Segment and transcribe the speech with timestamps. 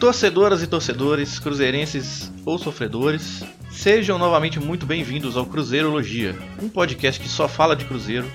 [0.00, 7.28] Torcedoras e torcedores, cruzeirenses ou sofredores, sejam novamente muito bem-vindos ao Cruzeirologia, um podcast que
[7.28, 8.26] só fala de Cruzeiro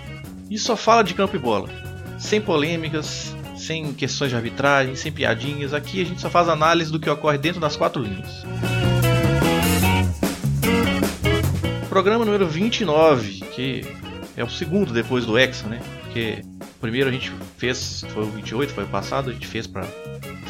[0.47, 1.67] e só fala de campo e bola.
[2.19, 6.99] Sem polêmicas, sem questões de arbitragem, sem piadinhas, aqui a gente só faz análise do
[6.99, 8.43] que ocorre dentro das quatro linhas.
[11.89, 13.81] Programa número 29, que
[14.37, 15.81] é o segundo depois do Hexa, né?
[16.03, 19.65] Porque o primeiro a gente fez, foi o 28, foi o passado, a gente fez
[19.65, 19.83] pra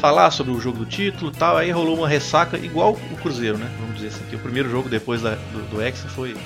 [0.06, 3.58] falar sobre o jogo do título e tal, aí rolou uma ressaca igual o Cruzeiro,
[3.58, 3.68] né?
[3.80, 6.36] Vamos dizer assim, que o primeiro jogo depois da, do, do Hexa foi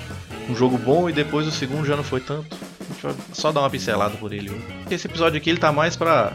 [0.48, 2.56] um jogo bom e depois o segundo já não foi tanto.
[2.80, 4.50] A gente vai só dar uma pincelada por ele.
[4.90, 6.32] Esse episódio aqui ele tá mais pra.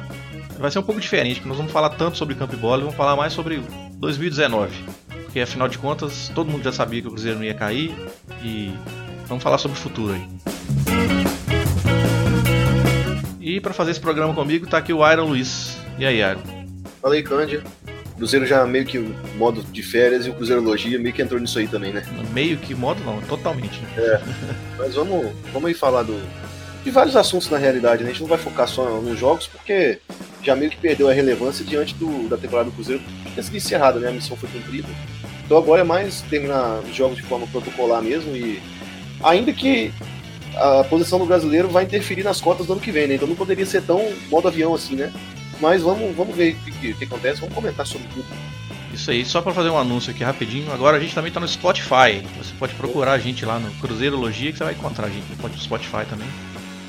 [0.59, 2.95] Vai ser um pouco diferente, porque nós vamos falar tanto sobre campo e bola vamos
[2.95, 3.59] falar mais sobre
[3.93, 4.85] 2019.
[5.23, 7.91] Porque afinal de contas, todo mundo já sabia que o Cruzeiro não ia cair
[8.43, 8.71] e
[9.27, 10.27] vamos falar sobre o futuro aí.
[13.41, 15.75] E para fazer esse programa comigo tá aqui o Iron Luiz.
[15.97, 16.64] E aí, Iron?
[17.05, 17.61] Falei, Cândia.
[18.17, 18.97] Cruzeiro já meio que
[19.37, 22.03] modo de férias e o Cruzeirologia meio que entrou nisso aí também, né?
[22.33, 23.79] Meio que modo não, totalmente.
[23.79, 23.89] Né?
[23.95, 24.21] É.
[24.75, 26.19] Mas vamos, vamos aí falar do,
[26.83, 28.09] de vários assuntos na realidade, né?
[28.09, 29.99] A gente não vai focar só nos jogos porque
[30.41, 33.03] já meio que perdeu a relevância diante do, da temporada do Cruzeiro.
[33.31, 34.07] Tinha sido encerrada, né?
[34.07, 34.87] A missão foi cumprida.
[35.45, 38.59] Então agora é mais terminar os jogos de forma protocolar mesmo e
[39.23, 39.93] ainda que
[40.55, 43.13] a posição do brasileiro vai interferir nas cotas do ano que vem, né?
[43.13, 45.13] Então não poderia ser tão modo avião assim, né?
[45.59, 48.25] Mas vamos, vamos ver o que, que, acontece, vamos comentar sobre tudo.
[48.93, 50.71] Isso aí, só para fazer um anúncio aqui rapidinho.
[50.71, 52.25] Agora a gente também tá no Spotify.
[52.37, 55.57] Você pode procurar a gente lá no Cruzeirologia que você vai encontrar a gente no
[55.57, 56.27] Spotify também.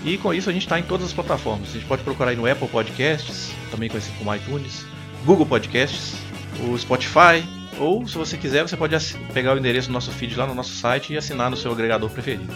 [0.05, 1.71] E com isso a gente está em todas as plataformas.
[1.71, 4.87] A gente pode procurar aí no Apple Podcasts, também conhecido como iTunes,
[5.25, 6.15] Google Podcasts,
[6.61, 7.45] o Spotify,
[7.79, 8.97] ou se você quiser, você pode
[9.35, 12.09] pegar o endereço do nosso feed lá no nosso site e assinar no seu agregador
[12.09, 12.47] preferido.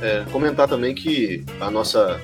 [0.00, 2.20] É, comentar também que a nossa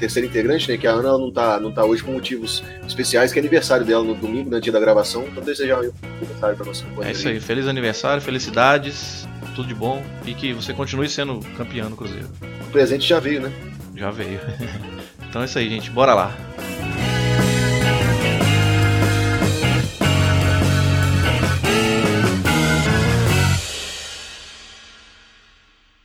[0.00, 3.32] terceira integrante, né, que a Ana ela não tá, não tá hoje por motivos especiais,
[3.32, 5.24] que é aniversário dela no domingo, no né, dia da gravação.
[5.28, 7.10] Então desejar um aniversário para nossa companheira.
[7.10, 11.90] É isso aí, feliz aniversário, felicidades, tudo de bom e que você continue sendo campeão
[11.90, 12.28] no Cruzeiro.
[12.66, 13.52] O presente já veio, né?
[13.94, 14.40] Já veio.
[15.28, 16.36] então é isso aí, gente, bora lá.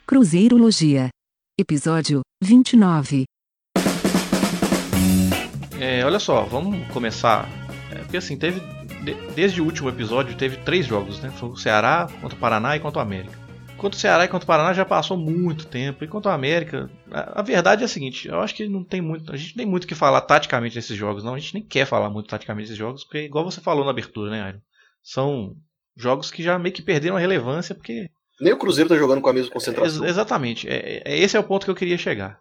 [0.06, 1.10] Cruzeirologia.
[1.58, 3.26] Episódio 29.
[5.80, 7.50] É, olha só, vamos começar.
[7.92, 8.62] É, porque assim, teve.
[9.36, 11.30] Desde o último episódio teve três jogos, né?
[11.32, 13.38] Foi o Ceará, contra o Paraná e contra o América.
[13.78, 16.04] Quanto o Ceará e contra o Paraná já passou muito tempo.
[16.04, 19.02] E quanto o América, a, a, verdade é a seguinte: eu acho que não tem
[19.02, 19.32] muito.
[19.32, 21.36] A gente tem muito o que falar taticamente desses jogos, não.
[21.36, 24.32] A gente nem quer falar muito taticamente desses jogos, porque, igual você falou na abertura,
[24.32, 24.60] né, Iron?
[25.04, 25.56] São
[25.96, 28.10] jogos que já meio que perderam a relevância, porque
[28.40, 30.06] nem o Cruzeiro tá jogando com a mesma concentração.
[30.06, 30.68] É, exatamente.
[30.68, 32.40] É, é, esse é o ponto que eu queria chegar.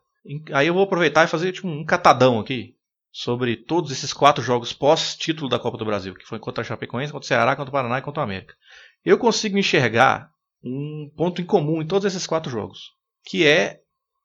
[0.52, 2.74] Aí eu vou aproveitar e fazer tipo, um catadão aqui
[3.14, 7.12] sobre todos esses quatro jogos pós-título da Copa do Brasil, que foi contra a Chapecoense,
[7.12, 8.56] contra o Ceará, contra o Paraná e contra o América.
[9.04, 12.92] Eu consigo enxergar um ponto em comum em todos esses quatro jogos,
[13.24, 13.80] que é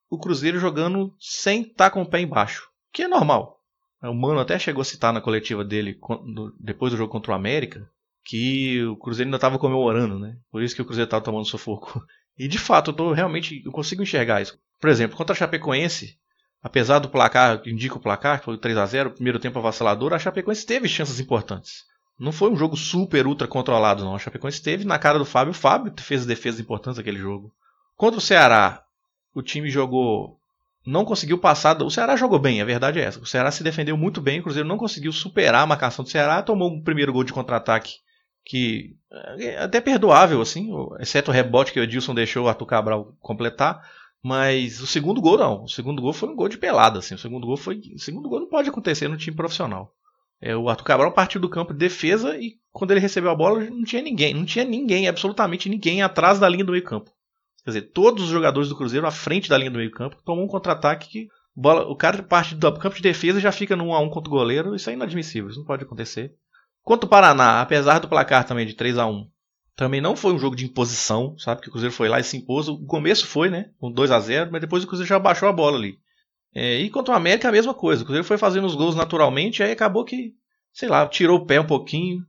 [0.10, 3.62] o Cruzeiro jogando sem estar com o pé embaixo, que é normal.
[4.02, 6.00] O Mano até chegou a citar na coletiva dele
[6.60, 7.88] depois do jogo contra o América
[8.26, 10.36] que o Cruzeiro ainda estava comemorando, né?
[10.52, 12.04] Por isso que o Cruzeiro estava tomando sufoco.
[12.38, 14.58] E de fato, eu tô realmente eu consigo enxergar isso.
[14.80, 16.19] Por exemplo, contra a Chapecoense,
[16.62, 20.20] apesar do placar, indica o placar, que foi 3 a 0 primeiro tempo avassalador, a
[20.20, 21.84] Chapecoense teve chances importantes.
[22.20, 24.16] Não foi um jogo super ultra controlado, não.
[24.16, 25.52] A Chapecoense teve na cara do Fábio.
[25.52, 27.54] O Fábio fez defesas importantes naquele jogo.
[27.96, 28.84] Contra o Ceará,
[29.34, 30.38] o time jogou.
[30.86, 31.82] Não conseguiu passar.
[31.82, 33.20] O Ceará jogou bem, a verdade é essa.
[33.20, 36.42] O Ceará se defendeu muito bem, o Cruzeiro não conseguiu superar a marcação do Ceará,
[36.42, 38.00] tomou um primeiro gol de contra-ataque
[38.44, 38.96] que
[39.38, 43.88] é até perdoável, assim, exceto o rebote que o Edilson deixou o Arthur Cabral completar.
[44.24, 45.64] Mas o segundo gol não.
[45.64, 47.00] O segundo gol foi um gol de pelada.
[47.00, 47.16] Assim.
[47.16, 47.80] O segundo gol foi.
[47.96, 49.94] O segundo gol não pode acontecer no time profissional.
[50.42, 53.64] É, o Arthur Cabral partiu do campo de defesa e quando ele recebeu a bola
[53.66, 54.34] não tinha ninguém.
[54.34, 57.12] Não tinha ninguém, absolutamente ninguém atrás da linha do meio campo.
[57.64, 60.46] Quer dizer, todos os jogadores do Cruzeiro à frente da linha do meio campo tomam
[60.46, 63.94] um contra-ataque que bola, o cara parte do campo de defesa e já fica 1
[63.94, 64.76] a 1 contra o goleiro.
[64.76, 66.34] Isso é inadmissível, isso não pode acontecer.
[66.84, 69.30] Quanto o Paraná, apesar do placar também de 3 a 1
[69.80, 71.62] também não foi um jogo de imposição, sabe?
[71.62, 72.68] Que o Cruzeiro foi lá e se impôs.
[72.68, 73.70] O começo foi, né?
[73.80, 75.98] Com 2 a 0 mas depois o Cruzeiro já baixou a bola ali.
[76.54, 78.02] É, e quanto ao América, a mesma coisa.
[78.02, 80.34] O Cruzeiro foi fazendo os gols naturalmente, aí acabou que,
[80.74, 82.26] sei lá, tirou o pé um pouquinho.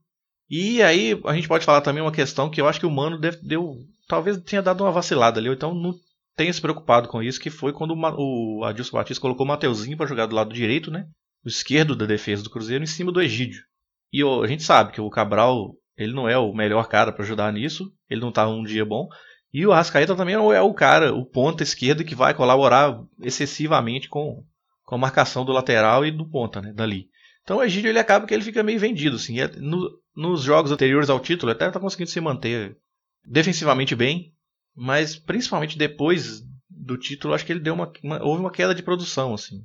[0.49, 3.19] E aí a gente pode falar também uma questão que eu acho que o Mano
[3.19, 3.79] deve, deu.
[4.07, 5.93] Talvez tenha dado uma vacilada ali, ou então não
[6.37, 9.97] tenha se preocupado com isso, que foi quando o, o Adilson Batista colocou o Mateuzinho
[9.97, 11.05] para jogar do lado direito, né?
[11.45, 13.65] O esquerdo da defesa do Cruzeiro, em cima do Egídio.
[14.13, 17.53] E a gente sabe que o Cabral, ele não é o melhor cara para ajudar
[17.53, 19.09] nisso, ele não tá um dia bom.
[19.53, 24.09] E o Arrascaeta também não é o cara, o ponta esquerdo que vai colaborar excessivamente
[24.09, 24.45] com,
[24.85, 27.09] com a marcação do lateral e do ponta, né, dali.
[27.43, 29.41] Então o Egídio ele acaba que ele fica meio vendido, assim.
[29.41, 32.77] É, no, nos jogos anteriores ao título até tá conseguindo se manter
[33.25, 34.33] defensivamente bem,
[34.75, 38.83] mas principalmente depois do título, acho que ele deu uma, uma houve uma queda de
[38.83, 39.65] produção assim.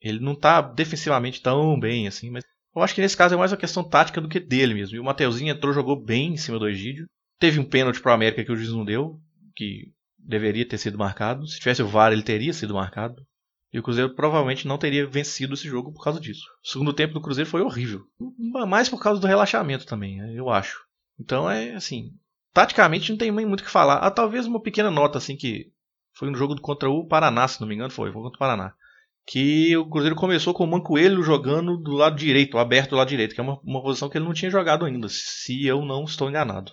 [0.00, 3.52] Ele não tá defensivamente tão bem assim, mas eu acho que nesse caso é mais
[3.52, 4.96] uma questão tática do que dele mesmo.
[4.96, 7.06] E o Mateuzinho entrou, jogou bem em cima do Egídio.
[7.38, 9.20] Teve um pênalti pro América que o juiz não deu,
[9.54, 11.46] que deveria ter sido marcado.
[11.46, 13.26] Se tivesse o VAR, ele teria sido marcado.
[13.72, 16.44] E o Cruzeiro provavelmente não teria vencido esse jogo por causa disso.
[16.62, 18.04] O segundo tempo do Cruzeiro foi horrível.
[18.38, 20.84] Mais por causa do relaxamento também, né, eu acho.
[21.18, 22.12] Então é assim.
[22.52, 23.96] Taticamente não tem muito o que falar.
[23.96, 25.72] Ah, talvez uma pequena nota assim que
[26.12, 28.74] foi no jogo contra o Paraná, se não me engano, foi, foi contra o Paraná.
[29.26, 33.34] Que o Cruzeiro começou com o Mancoelho jogando do lado direito, aberto do lado direito,
[33.34, 36.28] que é uma, uma posição que ele não tinha jogado ainda, se eu não estou
[36.28, 36.72] enganado.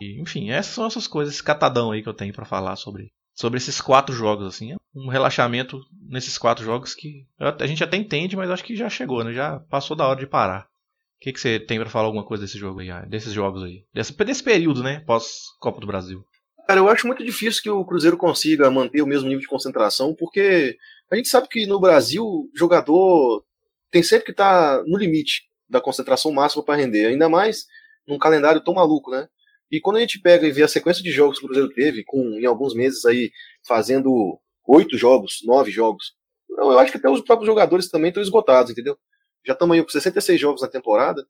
[0.00, 3.10] E, enfim, essas são essas coisas, esse catadão aí que eu tenho para falar sobre,
[3.34, 4.72] sobre esses quatro jogos, assim.
[4.72, 8.88] É um relaxamento nesses quatro jogos que a gente até entende, mas acho que já
[8.88, 9.32] chegou, né?
[9.32, 10.68] Já passou da hora de parar.
[11.16, 13.84] O que, que você tem para falar alguma coisa desse jogo aí, desses jogos aí?
[13.92, 15.00] Desse, desse período, né?
[15.00, 16.24] Pós-Copa do Brasil.
[16.68, 20.14] Cara, eu acho muito difícil que o Cruzeiro consiga manter o mesmo nível de concentração,
[20.14, 20.76] porque
[21.10, 23.44] a gente sabe que no Brasil jogador
[23.90, 27.66] tem sempre que estar tá no limite da concentração máxima para render, ainda mais
[28.06, 29.28] num calendário tão maluco, né?
[29.70, 32.02] E quando a gente pega e vê a sequência de jogos que o Cruzeiro teve,
[32.04, 33.30] com em alguns meses aí
[33.66, 36.14] fazendo oito jogos, nove jogos,
[36.48, 38.98] eu acho que até os próprios jogadores também estão esgotados, entendeu?
[39.46, 41.24] Já estamos aí com 66 jogos na temporada.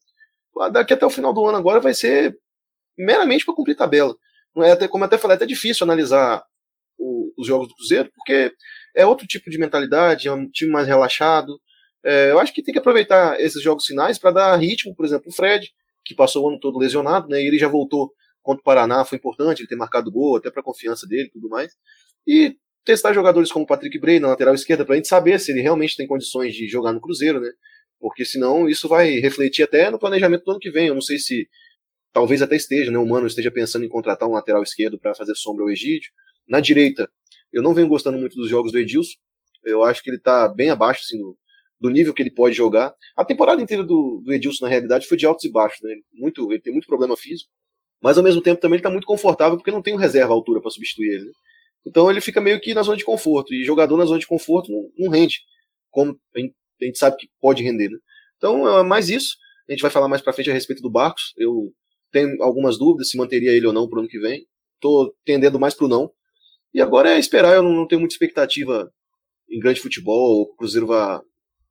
[0.73, 2.37] Daqui até o final do ano agora vai ser
[2.97, 4.15] meramente para cumprir tabela.
[4.55, 6.43] Não é até, como eu até falei, é até difícil analisar
[6.97, 8.53] o, os jogos do Cruzeiro, porque
[8.99, 11.61] é outro tipo de mentalidade, é um time mais relaxado.
[12.05, 15.29] É, eu acho que tem que aproveitar esses jogos finais para dar ritmo, por exemplo,
[15.29, 15.71] o Fred,
[16.05, 17.41] que passou o ano todo lesionado, né?
[17.41, 18.13] E ele já voltou
[18.43, 21.31] contra o Paraná, foi importante ele ter marcado gol, até para a confiança dele e
[21.31, 21.73] tudo mais.
[22.27, 25.53] E testar jogadores como o Patrick Bray na lateral esquerda para a gente saber se
[25.53, 27.51] ele realmente tem condições de jogar no Cruzeiro, né?
[28.01, 30.89] Porque senão isso vai refletir até no planejamento do ano que vem.
[30.89, 31.49] Eu não sei se
[32.13, 32.99] talvez até esteja, né?
[32.99, 36.11] O Mano esteja pensando em contratar um lateral esquerdo para fazer sombra ao Egídio.
[36.49, 37.09] Na direita,
[37.53, 39.15] eu não venho gostando muito dos jogos do Edilson.
[39.65, 41.37] Eu acho que ele está bem abaixo assim, do,
[41.81, 42.95] do, nível que ele pode jogar.
[43.17, 45.81] A temporada inteira do, do, Edilson, na realidade, foi de altos e baixos.
[45.83, 45.95] Né?
[46.13, 47.51] Muito, ele tem muito problema físico.
[48.01, 50.35] Mas ao mesmo tempo também ele está muito confortável porque não tem um reserva à
[50.35, 51.25] altura para substituir ele.
[51.25, 51.33] Né?
[51.87, 53.53] Então ele fica meio que na zona de conforto.
[53.53, 55.41] E jogador na zona de conforto não, não rende.
[55.91, 57.89] Como a gente, sabe que pode render.
[57.89, 57.99] Né?
[58.37, 59.37] Então é mais isso.
[59.69, 61.33] A gente vai falar mais para frente a respeito do Barcos.
[61.37, 61.73] Eu
[62.11, 64.47] tenho algumas dúvidas se manteria ele ou não para o ano que vem.
[64.75, 66.11] Estou tendendo mais para o não.
[66.73, 68.93] E agora é esperar, eu não, tenho muita expectativa
[69.49, 71.21] em grande futebol, o Cruzeiro vai,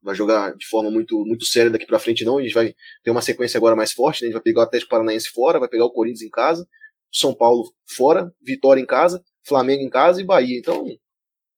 [0.01, 2.37] vai jogar de forma muito, muito séria daqui para frente, não.
[2.37, 2.73] A gente vai
[3.03, 4.25] ter uma sequência agora mais forte, né?
[4.25, 6.67] a gente vai pegar o Atlético Paranaense fora, vai pegar o Corinthians em casa,
[7.11, 10.57] São Paulo fora, Vitória em casa, Flamengo em casa e Bahia.
[10.57, 10.87] Então,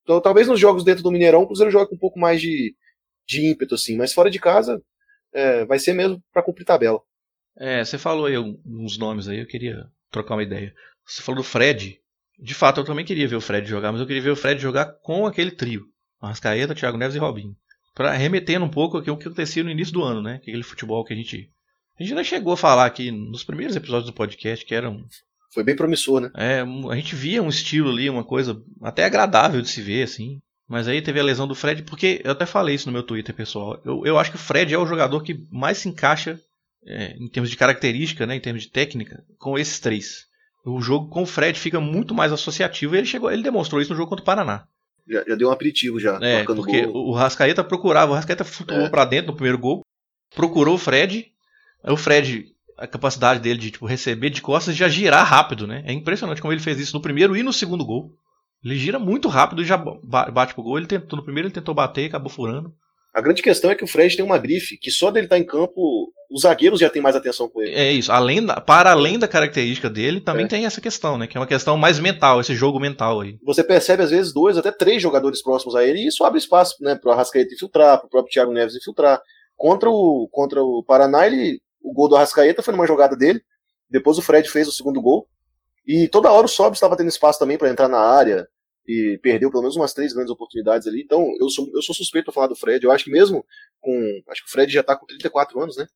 [0.02, 2.74] então talvez nos jogos dentro do Mineirão o Cruzeiro jogue com um pouco mais de,
[3.26, 4.82] de ímpeto, assim, mas fora de casa
[5.32, 7.00] é, vai ser mesmo para cumprir tabela.
[7.56, 10.74] É, você falou aí uns nomes aí, eu queria trocar uma ideia.
[11.06, 12.00] Você falou do Fred.
[12.40, 14.60] De fato, eu também queria ver o Fred jogar, mas eu queria ver o Fred
[14.60, 15.84] jogar com aquele trio.
[16.20, 17.54] Arrascaeta, Thiago Neves e Robinho.
[17.94, 20.36] Para remetendo um pouco aqui o que acontecia no início do ano, né?
[20.36, 21.50] Aquele futebol que a gente.
[21.98, 25.04] A gente já chegou a falar aqui nos primeiros episódios do podcast, que eram.
[25.52, 26.30] Foi bem promissor, né?
[26.34, 30.38] É, a gente via um estilo ali, uma coisa até agradável de se ver, assim.
[30.68, 33.34] Mas aí teve a lesão do Fred, porque eu até falei isso no meu Twitter,
[33.34, 33.80] pessoal.
[33.84, 36.40] Eu, eu acho que o Fred é o jogador que mais se encaixa
[36.86, 40.29] é, em termos de característica, né, em termos de técnica, com esses três.
[40.64, 43.90] O jogo com o Fred fica muito mais associativo e ele chegou, ele demonstrou isso
[43.90, 44.64] no jogo contra o Paraná.
[45.08, 46.18] Já, já deu um aperitivo já.
[46.20, 47.08] É, porque gol.
[47.08, 48.88] o Rascaeta procurava, o Rascaeta flutuou é.
[48.88, 49.82] para dentro no primeiro gol,
[50.34, 51.32] procurou o Fred,
[51.82, 55.82] o Fred, a capacidade dele de tipo, receber de costas e já girar rápido, né?
[55.86, 58.12] É impressionante como ele fez isso no primeiro e no segundo gol.
[58.62, 60.76] Ele gira muito rápido e já bate pro gol.
[60.76, 62.74] Ele tentou no primeiro, ele tentou bater, acabou furando.
[63.12, 65.40] A grande questão é que o Fred tem uma grife que só dele estar tá
[65.40, 67.74] em campo, os zagueiros já têm mais atenção com ele.
[67.74, 68.12] É isso.
[68.12, 70.48] Além da, para além da característica dele, também é.
[70.48, 71.26] tem essa questão, né?
[71.26, 73.36] Que é uma questão mais mental, esse jogo mental aí.
[73.42, 76.76] Você percebe, às vezes, dois, até três jogadores próximos a ele, e isso abre espaço,
[76.80, 76.94] né?
[76.94, 79.20] Pro Arrascaeta infiltrar, pro próprio Thiago Neves infiltrar.
[79.56, 83.42] Contra o, contra o Paraná, ele, o gol do Arrascaeta foi numa jogada dele.
[83.90, 85.26] Depois o Fred fez o segundo gol.
[85.84, 88.46] E toda hora o Sob estava tendo espaço também para entrar na área
[88.86, 91.02] e perdeu pelo menos umas três grandes oportunidades ali.
[91.02, 92.84] Então, eu sou, eu sou suspeito para falar do Fred.
[92.84, 93.44] Eu acho que mesmo
[93.80, 94.22] com.
[94.28, 95.86] Acho que o Fred já está com 34 anos, né?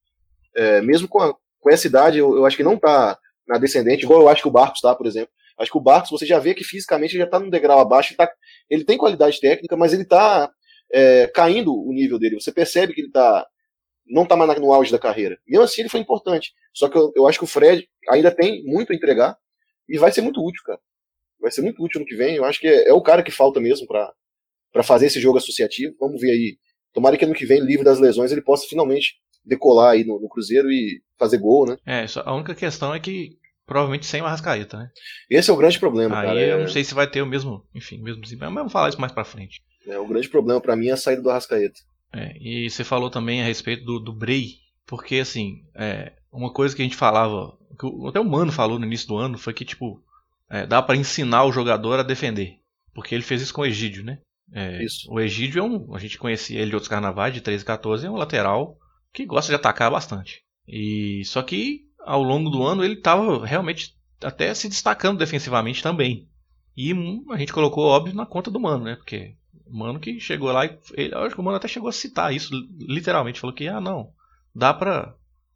[0.57, 4.05] É, mesmo com, a, com essa idade, eu, eu, acho que não está na descendente,
[4.05, 5.31] igual eu acho que o Barcos está, por exemplo.
[5.59, 8.11] Acho que o Barcos, você já vê que fisicamente já está num degrau abaixo.
[8.11, 8.33] Ele, tá,
[8.69, 10.51] ele tem qualidade técnica, mas ele está
[10.93, 12.41] é, caindo o nível dele.
[12.41, 13.47] Você percebe que ele tá,
[14.07, 15.39] não está mais no auge da carreira.
[15.47, 16.53] Mesmo assim, ele foi importante.
[16.73, 19.37] Só que eu, eu acho que o Fred ainda tem muito a entregar
[19.89, 20.81] e vai ser muito útil, cara
[21.45, 22.37] vai ser muito útil no que vem.
[22.37, 25.95] Eu acho que é, é o cara que falta mesmo para fazer esse jogo associativo.
[26.01, 26.59] Vamos ver aí.
[26.93, 30.29] Tomara que ano que vem, livre das lesões, ele possa finalmente decolar aí no, no
[30.29, 31.77] Cruzeiro e fazer gol, né?
[31.87, 34.89] É, só- a única questão é que provavelmente sem o Arrascaeta, né?
[35.31, 36.41] Esse é o grande problema, Aí cara.
[36.41, 38.89] eu É, não sei se vai ter o mesmo, enfim, mesmo desempenho, mas vamos falar
[38.91, 39.63] isso mais pra frente.
[39.87, 41.81] é, o grande problema pra mim é a saída do Arrascaeta.
[42.13, 44.55] É, e você falou também a respeito do, do Bray,
[44.87, 48.87] porque assim, é, uma coisa que a gente falava, que até o Mano falou no
[48.87, 50.01] início do ano, foi que tipo,
[50.51, 52.59] é, dá pra ensinar o jogador a defender.
[52.95, 54.19] Porque ele fez isso com o Egídio, né?
[54.53, 55.11] É, Isso.
[55.11, 55.95] O Egídio é um.
[55.95, 58.79] A gente conhecia ele de outros carnavais, de 13 e 14, é um lateral
[59.15, 60.43] que gosta de atacar bastante.
[60.67, 66.29] E só que ao longo do ano ele estava realmente até se destacando defensivamente também.
[66.77, 68.97] E hum, a gente colocou, óbvio, na conta do Mano, né?
[68.97, 70.77] Porque o Mano que chegou lá e.
[70.95, 73.39] Ele, acho que o Mano até chegou a citar isso, literalmente.
[73.39, 74.11] Falou que, ah, não,
[74.53, 75.15] dá pra.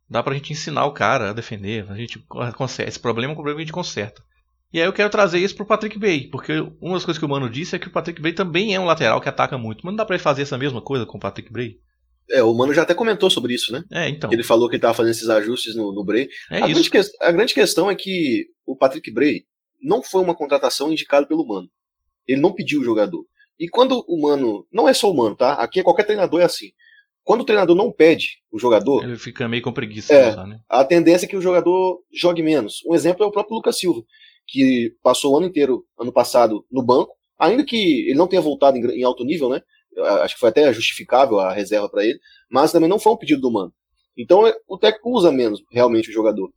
[0.09, 1.91] Dá pra gente ensinar o cara a defender.
[1.91, 2.19] A gente
[2.57, 2.89] conserta.
[2.89, 4.23] Esse problema é um problema que a gente conserta.
[4.73, 7.29] E aí eu quero trazer isso pro Patrick Bray, porque uma das coisas que o
[7.29, 9.85] Mano disse é que o Patrick Bray também é um lateral que ataca muito.
[9.85, 11.79] Mas não dá pra ele fazer essa mesma coisa com o Patrick Bray?
[12.31, 13.83] É, o Mano já até comentou sobre isso, né?
[13.91, 14.31] É, então.
[14.33, 16.29] Ele falou que ele tava fazendo esses ajustes no, no Bray.
[16.51, 16.91] É a, isso.
[16.91, 19.45] grande a grande questão é que o Patrick Bray
[19.83, 21.69] não foi uma contratação indicada pelo Mano.
[22.27, 23.25] Ele não pediu o jogador.
[23.59, 24.67] E quando o Mano.
[24.73, 25.55] Não é só o Mano, tá?
[25.55, 26.69] Aqui qualquer treinador é assim.
[27.25, 30.31] Quando o treinador não pede o jogador, Ele fica meio com preguiça É.
[30.31, 30.61] usar, né?
[30.67, 32.77] a tendência é que o jogador jogue menos.
[32.87, 34.03] Um exemplo é o próprio Lucas Silva,
[34.47, 38.79] que passou o ano inteiro, ano passado, no banco, ainda que ele não tenha voltado
[38.79, 39.61] em, em alto nível, né?
[40.05, 42.19] Acho que foi até justificável a reserva para ele,
[42.51, 43.73] mas também não foi um pedido do Mano.
[44.17, 46.51] Então é- o técnico usa menos realmente o jogador.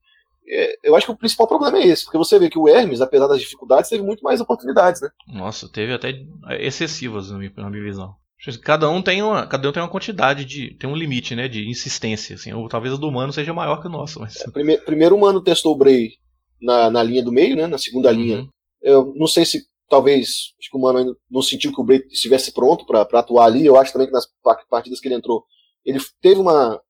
[0.48, 3.00] É, eu acho que o principal problema é esse, porque você vê que o Hermes,
[3.00, 5.10] apesar das dificuldades, teve muito mais oportunidades, né?
[5.28, 6.12] Nossa, teve até
[6.60, 8.16] excessivas na minha, na minha visão.
[8.64, 11.70] Cada um tem uma, cada um tem uma quantidade de, tem um limite, né, de
[11.70, 12.52] insistência, assim.
[12.52, 15.42] Ou talvez a do humano seja maior que o nosso, mas Prime- primeiro o Mano
[15.44, 16.14] testou o Bray
[16.60, 17.68] na, na linha do meio, né?
[17.68, 18.50] Na segunda linha Uhum.
[18.82, 20.30] Eu não sei se talvez
[20.60, 23.66] acho que o Mano ainda não sentiu que o Bray estivesse pronto para atuar ali.
[23.66, 25.44] Eu acho também que nas pa- partidas que ele entrou,
[25.86, 26.82] ele teve uma,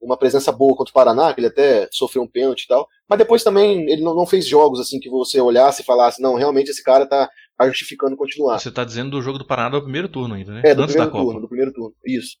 [0.00, 2.86] uma presença boa contra o Paraná, que ele até sofreu um pênalti e tal.
[3.08, 6.34] Mas depois também ele não, não fez jogos assim que você olhasse e falasse, não,
[6.36, 8.58] realmente esse cara tá, tá justificando continuar.
[8.60, 10.62] Você tá dizendo do jogo do Paraná do primeiro turno ainda, né?
[10.64, 11.24] É, do Antes primeiro Copa.
[11.24, 11.94] turno, do primeiro turno.
[12.06, 12.36] Isso.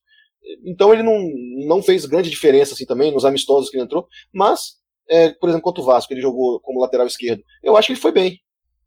[0.64, 1.18] Então ele não,
[1.66, 4.74] não fez grande diferença assim também nos amistosos que ele entrou, mas,
[5.08, 7.42] é, por exemplo, contra o Vasco, ele jogou como lateral esquerdo.
[7.62, 8.38] Eu acho que ele foi bem.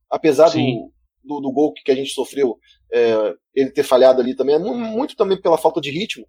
[0.10, 0.76] Apesar Sim.
[0.76, 0.93] do,
[1.24, 2.58] do, do gol que a gente sofreu,
[2.92, 6.28] é, ele ter falhado ali também, mu- muito também pela falta de ritmo.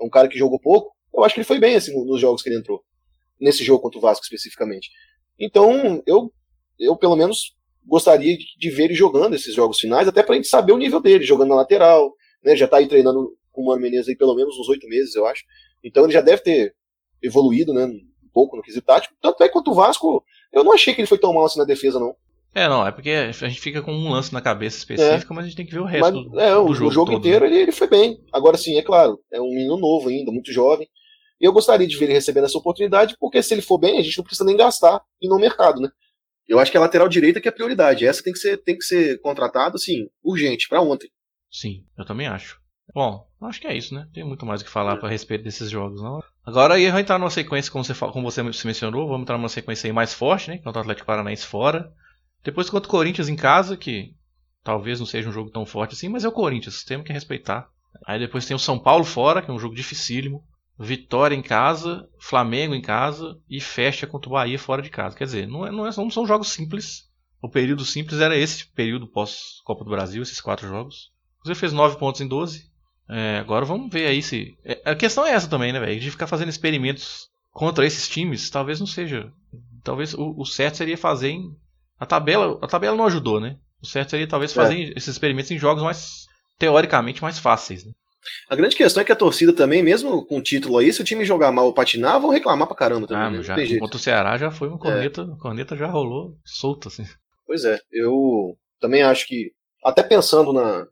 [0.00, 0.94] É um cara que jogou pouco.
[1.14, 2.82] Eu acho que ele foi bem assim, nos jogos que ele entrou.
[3.40, 4.90] Nesse jogo contra o Vasco especificamente.
[5.38, 6.32] Então, eu,
[6.78, 10.72] eu pelo menos gostaria de, ver ele jogando esses jogos finais, até pra gente saber
[10.72, 12.54] o nível dele, jogando na lateral, né?
[12.56, 15.26] Já tá aí treinando com o Mano Menezes aí pelo menos uns oito meses, eu
[15.26, 15.44] acho.
[15.82, 16.74] Então ele já deve ter
[17.22, 17.84] evoluído, né?
[17.86, 18.00] Um
[18.32, 19.14] pouco no quesito tático.
[19.20, 21.64] Tanto é quanto o Vasco, eu não achei que ele foi tão mal assim na
[21.64, 22.14] defesa, não.
[22.54, 25.48] É, não, é porque a gente fica com um lance na cabeça específico, mas a
[25.48, 27.18] gente tem que ver o resto Mas, do, é, o, do o jogo, jogo, todo,
[27.18, 27.50] inteiro né?
[27.50, 28.22] ele, ele foi bem.
[28.30, 30.86] Agora sim, é claro, é um menino novo ainda, muito jovem.
[31.40, 34.02] E eu gostaria de ver ele recebendo essa oportunidade, porque se ele for bem, a
[34.02, 35.88] gente não precisa nem gastar e no mercado, né?
[36.46, 38.06] Eu acho que é a lateral direita que é a prioridade.
[38.06, 41.08] Essa tem que ser, tem que ser contratada, assim, urgente, pra ontem.
[41.50, 42.60] Sim, eu também acho.
[42.94, 44.06] Bom, acho que é isso, né?
[44.12, 46.22] Tem muito mais o que falar a respeito desses jogos, não.
[46.44, 49.48] Agora aí vai entrar numa sequência, como você, como você se mencionou, vamos entrar numa
[49.48, 50.58] sequência aí mais forte, né?
[50.58, 51.90] Contra o Atlético Paranaense fora.
[52.44, 54.14] Depois contra o Corinthians em casa, que
[54.64, 57.68] talvez não seja um jogo tão forte assim, mas é o Corinthians, temos que respeitar.
[58.06, 60.44] Aí depois tem o São Paulo fora, que é um jogo dificílimo.
[60.78, 65.16] Vitória em casa, Flamengo em casa e fecha contra o Bahia fora de casa.
[65.16, 67.08] Quer dizer, não, é, não, é- não são jogos simples.
[67.40, 71.12] O período simples era esse período pós-Copa do Brasil, esses quatro jogos.
[71.44, 72.70] Você fez 9 pontos em 12.
[73.08, 74.56] É, agora vamos ver aí se.
[74.64, 76.00] é, a questão é essa também, né, velho?
[76.00, 79.30] De ficar fazendo experimentos contra esses times, talvez não seja.
[79.84, 81.54] Talvez o, o certo seria fazer em.
[82.02, 83.56] A tabela, a tabela não ajudou, né?
[83.80, 86.26] O certo seria talvez fazer em- esses experimentos em jogos mais.
[86.58, 87.92] teoricamente mais fáceis, né?
[88.48, 91.04] A grande questão é que a torcida também, mesmo com o título aí, se o
[91.04, 93.22] time jogar mal ou patinar, vão reclamar pra caramba também.
[93.24, 93.42] Ah, né?
[93.42, 95.22] Já, contra o Ceará já foi uma corneta.
[95.22, 97.04] A corneta já rolou solta, assim.
[97.46, 99.52] Pois é, eu também acho que,
[99.84, 100.86] até pensando na,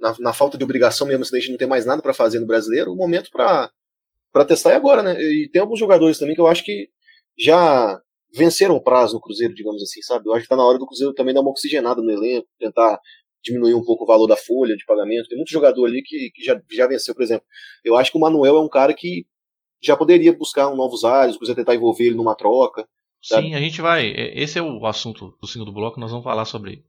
[0.00, 2.38] na, na falta de obrigação mesmo, se a gente não tem mais nada pra fazer
[2.40, 3.70] no brasileiro, o momento pra
[4.46, 5.20] testar é agora, né?
[5.20, 6.88] E tem alguns jogadores também que eu acho que
[7.38, 8.00] já
[8.34, 10.28] venceram o prazo no Cruzeiro, digamos assim, sabe?
[10.28, 13.00] Eu acho que tá na hora do Cruzeiro também dar uma oxigenada no elenco, tentar
[13.42, 15.28] diminuir um pouco o valor da folha de pagamento.
[15.28, 17.46] Tem muito jogador ali que, que já, já venceu, por exemplo.
[17.84, 19.26] Eu acho que o Manuel é um cara que
[19.82, 22.88] já poderia buscar um novos ares, o Cruzeiro tentar envolver ele numa troca.
[23.22, 23.48] Sabe?
[23.48, 24.12] Sim, a gente vai.
[24.16, 26.00] Esse é o assunto do segundo bloco.
[26.00, 26.84] Nós vamos falar sobre.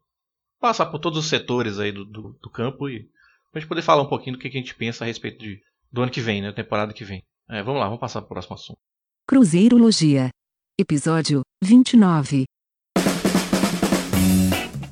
[0.59, 3.07] Passar por todos os setores aí do, do, do campo e
[3.51, 5.59] pra gente poder falar um pouquinho do que, que a gente pensa a respeito de,
[5.91, 6.51] do ano que vem, né?
[6.51, 7.21] Temporada que vem.
[7.49, 8.79] É, vamos lá, vamos passar pro próximo assunto.
[9.27, 10.29] Cruzeirologia.
[10.77, 12.43] Episódio 29.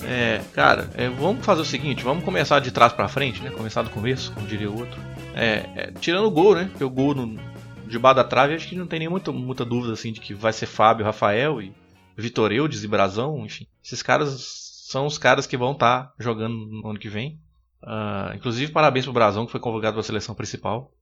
[0.08, 3.52] É, cara, é, vamos fazer o seguinte, vamos começar de trás pra frente, né?
[3.52, 4.98] Começar do começo, como diria o outro.
[5.36, 6.70] É, é, tirando o gol, né?
[6.72, 7.38] Porque o gol no,
[7.86, 10.54] debaixo da trave, acho que não tem nem muita, muita dúvida assim de que vai
[10.54, 11.74] ser Fábio, Rafael e
[12.16, 13.68] Vitor Eudes e Brazão, enfim.
[13.84, 17.42] Esses caras são os caras que vão estar tá jogando no ano que vem.
[17.84, 20.94] Uh, inclusive, parabéns pro Brazão, que foi convocado para a seleção principal.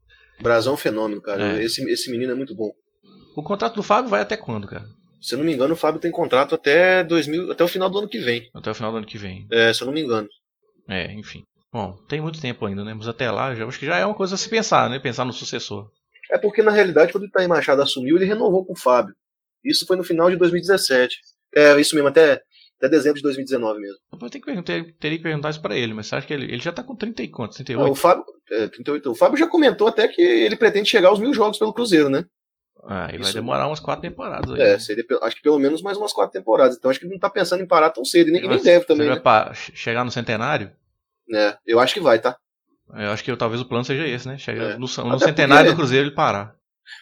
[0.41, 1.59] Brazão é um fenômeno, cara.
[1.59, 1.63] É.
[1.63, 2.71] Esse, esse menino é muito bom.
[3.35, 4.85] O contrato do Fábio vai até quando, cara?
[5.21, 7.99] Se eu não me engano, o Fábio tem contrato até 2000, até o final do
[7.99, 8.49] ano que vem.
[8.53, 9.45] Até o final do ano que vem.
[9.51, 10.27] É, se eu não me engano.
[10.89, 11.43] É, enfim.
[11.71, 12.93] Bom, tem muito tempo ainda, né?
[12.93, 14.99] Mas até lá, já, acho que já é uma coisa a se pensar, né?
[14.99, 15.89] Pensar no sucessor.
[16.31, 19.13] É porque, na realidade, quando o Itaí Machado assumiu, ele renovou com o Fábio.
[19.63, 21.17] Isso foi no final de 2017.
[21.55, 22.41] É, isso mesmo, até,
[22.77, 23.97] até dezembro de 2019 mesmo.
[24.11, 26.45] Eu tenho que, ter, teria que perguntar isso pra ele, mas você acha que ele,
[26.45, 27.57] ele já tá com 30 e quantos?
[27.57, 27.85] 38?
[27.85, 29.11] Não, o Fábio, é, 38.
[29.11, 32.25] O Fábio já comentou até que ele pretende chegar aos mil jogos pelo Cruzeiro, né?
[32.83, 34.51] Ah, e vai demorar umas quatro temporadas.
[34.51, 36.77] Aí, é, seria, acho que pelo menos mais umas quatro temporadas.
[36.77, 38.29] Então acho que ele não tá pensando em parar tão cedo.
[38.29, 39.07] E nem, nem deve também.
[39.07, 39.21] Né?
[39.53, 40.71] Chegar no centenário?
[41.33, 42.37] É, eu acho que vai, tá?
[42.93, 44.37] Eu acho que talvez o plano seja esse, né?
[44.37, 44.73] Chegar é.
[44.73, 46.55] no, no centenário porque, do Cruzeiro ele parar.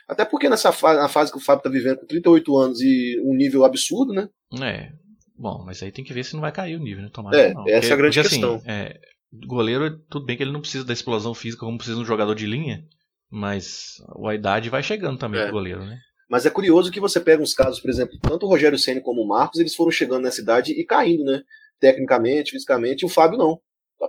[0.08, 3.20] Até porque nessa fase, na fase que o Fábio tá vivendo com 38 anos e
[3.24, 4.30] um nível absurdo, né?
[4.62, 4.92] É.
[5.36, 7.10] Bom, mas aí tem que ver se não vai cair o nível, né?
[7.12, 7.62] Tomara é, não.
[7.68, 8.56] essa porque, é a grande porque, questão.
[8.56, 9.00] Assim, é,
[9.46, 12.36] goleiro, tudo bem que ele não precisa da explosão física como precisa de um jogador
[12.36, 12.86] de linha,
[13.30, 15.44] mas a idade vai chegando também é.
[15.44, 16.00] pro goleiro, né?
[16.30, 19.22] Mas é curioso que você pega uns casos, por exemplo, tanto o Rogério Senna como
[19.22, 21.42] o Marcos, eles foram chegando na cidade e caindo, né?
[21.80, 23.60] Tecnicamente, fisicamente, e o Fábio não.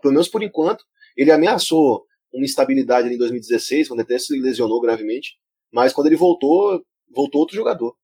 [0.00, 0.84] Pelo menos por enquanto.
[1.16, 5.36] Ele ameaçou uma instabilidade ali em 2016, quando até se lesionou gravemente.
[5.72, 6.82] Mas quando ele voltou,
[7.14, 7.94] voltou outro jogador.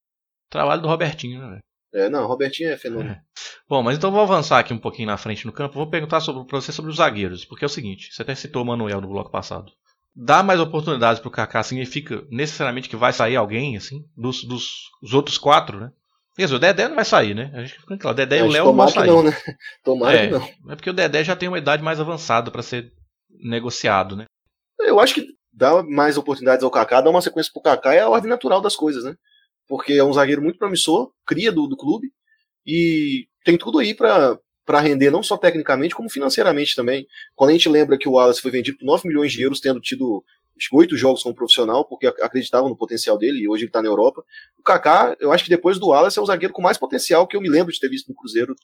[0.48, 1.62] Trabalho do Robertinho, né, velho?
[1.94, 3.10] É, não, o Robertinho é fenômeno.
[3.10, 3.20] É.
[3.68, 5.74] Bom, mas então vou avançar aqui um pouquinho na frente no campo.
[5.74, 8.62] Vou perguntar sobre, pra você sobre os zagueiros, porque é o seguinte: você até citou
[8.62, 9.72] o Manuel no bloco passado
[10.16, 15.12] dar mais oportunidades pro Kaká significa necessariamente que vai sair alguém, assim, dos, dos os
[15.12, 15.92] outros quatro, né?
[16.34, 17.50] Quer dizer, o Dedé não vai sair, né?
[17.54, 18.14] A gente fica claro.
[18.14, 19.06] O Dedé e o Léo não vão sair.
[19.06, 19.30] Não, né?
[19.84, 20.72] Tomara é, que não.
[20.72, 22.92] É porque o Dedé já tem uma idade mais avançada para ser
[23.42, 24.24] negociado, né?
[24.80, 28.08] Eu acho que dar mais oportunidades ao Kaká, dar uma sequência pro Kaká é a
[28.08, 29.14] ordem natural das coisas, né?
[29.66, 32.08] Porque é um zagueiro muito promissor, cria do, do clube
[32.66, 37.06] e tem tudo aí para para render não só tecnicamente, como financeiramente também.
[37.36, 39.80] Quando a gente lembra que o Wallace foi vendido por 9 milhões de euros, tendo
[39.80, 40.24] tido
[40.72, 44.24] oito jogos como profissional, porque acreditavam no potencial dele, e hoje ele está na Europa.
[44.58, 47.36] O Kaká, eu acho que depois do Wallace é o zagueiro com mais potencial que
[47.36, 48.56] eu me lembro de ter visto no Cruzeiro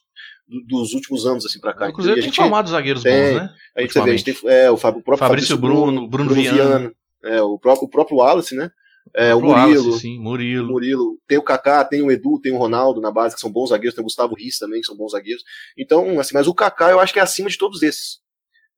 [0.47, 1.87] do, dos últimos anos, assim, para cá.
[1.87, 3.49] O Cruzeiro tem gente, formado zagueiros tem, bons, né?
[3.75, 6.29] A gente, vê, a gente tem é, o, Fábio, o próprio Fabrício, Fabrício Bruno, Bruno,
[6.29, 6.79] Bruno Viana.
[6.79, 8.69] Viana é, o, próprio, o próprio Wallace, né?
[9.15, 10.67] É, o Murilo, Wallace, sim, Murilo.
[10.67, 11.19] Murilo.
[11.27, 13.93] Tem o Kaká, tem o Edu, tem o Ronaldo na base, que são bons zagueiros,
[13.93, 15.43] tem o Gustavo Riz também, que são bons zagueiros.
[15.77, 18.19] Então, assim, mas o Kaká eu acho que é acima de todos esses.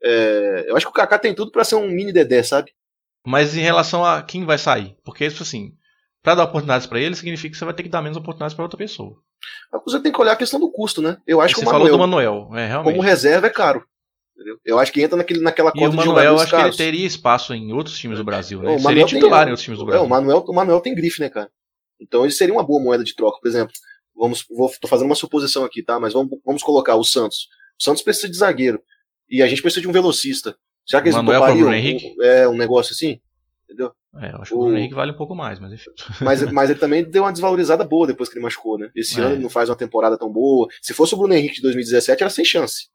[0.04, 2.72] É, eu acho que o Kaká tem tudo para ser um mini Dedé, sabe?
[3.26, 5.72] Mas em relação a quem vai sair, porque isso assim,
[6.22, 8.66] para dar oportunidades para ele significa que você vai ter que dar menos oportunidades para
[8.66, 9.16] outra pessoa.
[9.72, 11.18] A coisa tem que olhar a questão do custo, né?
[11.26, 12.94] Eu acho e que o Manuel, falou do Manuel, é, realmente.
[12.94, 13.86] como reserva é caro.
[14.36, 14.60] Entendeu?
[14.66, 16.76] Eu acho que entra naquele, naquela conta e o Manuel, eu acho caros.
[16.76, 18.78] que ele teria espaço em outros times do Brasil, né?
[18.78, 20.04] seria titular tem, em outros times do Brasil.
[20.04, 21.50] É, o, Manuel, o Manuel tem grife, né, cara?
[22.00, 23.74] Então ele seria uma boa moeda de troca, por exemplo.
[24.14, 26.00] Vamos, vou, tô fazendo uma suposição aqui, tá?
[26.00, 27.48] Mas vamos, vamos colocar o Santos.
[27.80, 28.82] O Santos precisa de zagueiro.
[29.30, 30.56] E a gente precisa de um velocista.
[30.86, 33.20] Será que eles Manuel topariam um, é, um negócio assim?
[33.64, 33.92] Entendeu?
[34.22, 34.46] É, eu acho o...
[34.46, 35.90] que o Bruno Henrique vale um pouco mais, mas enfim.
[36.22, 38.90] Mas, mas ele também deu uma desvalorizada boa depois que ele machucou, né?
[38.96, 39.24] Esse é.
[39.24, 40.68] ano ele não faz uma temporada tão boa.
[40.82, 42.90] Se fosse o Bruno Henrique de 2017, era sem chance.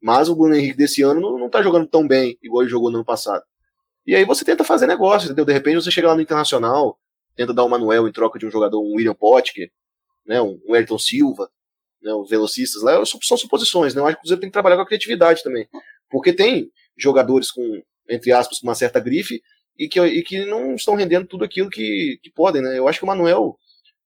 [0.00, 2.90] Mas o Bruno Henrique desse ano não, não tá jogando tão bem, igual ele jogou
[2.90, 3.44] no ano passado.
[4.06, 5.44] E aí você tenta fazer negócio, entendeu?
[5.44, 6.98] De repente você chega lá no Internacional,
[7.36, 9.70] tenta dar o Manuel em troca de um jogador, um William Potker,
[10.26, 11.50] né, um, Ayrton Silva,
[12.02, 14.00] né, os velocistas lá, são suposições, né?
[14.00, 15.68] Eu acho que o Cruzeiro tem que trabalhar com a criatividade também.
[16.08, 19.40] Porque tem jogadores com, entre aspas, com uma certa grife
[19.78, 22.78] e que, e que não estão rendendo tudo aquilo que, que podem, né?
[22.78, 23.56] Eu acho que o Manuel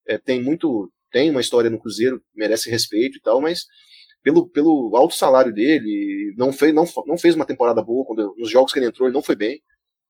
[0.07, 3.65] é, tem muito, tem uma história no Cruzeiro, merece respeito e tal, mas
[4.25, 8.51] pelo, pelo alto salário dele, não fez, não, não fez uma temporada boa, quando, nos
[8.51, 9.63] jogos que ele entrou ele não foi bem.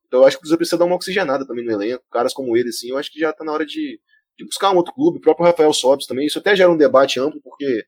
[0.06, 2.04] Então eu acho que o Cruzeiro precisa dar uma oxigenada também no elenco.
[2.12, 4.00] Caras como ele, assim, eu acho que já está na hora de,
[4.38, 5.18] de, buscar um outro clube.
[5.18, 6.26] O próprio Rafael Sobis também.
[6.26, 7.84] Isso até gera um debate amplo, porque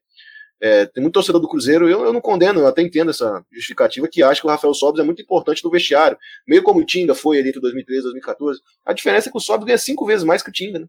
[0.60, 1.88] é, tem muito torcedor do Cruzeiro.
[1.88, 5.00] Eu, eu não condeno, eu até entendo essa justificativa, que acha que o Rafael Sobis
[5.00, 6.18] é muito importante no vestiário.
[6.48, 8.60] Meio como o Tinga foi ali entre 2013 e 2014.
[8.84, 10.86] A diferença é que o Sobis ganha cinco vezes mais que o Tinga, né?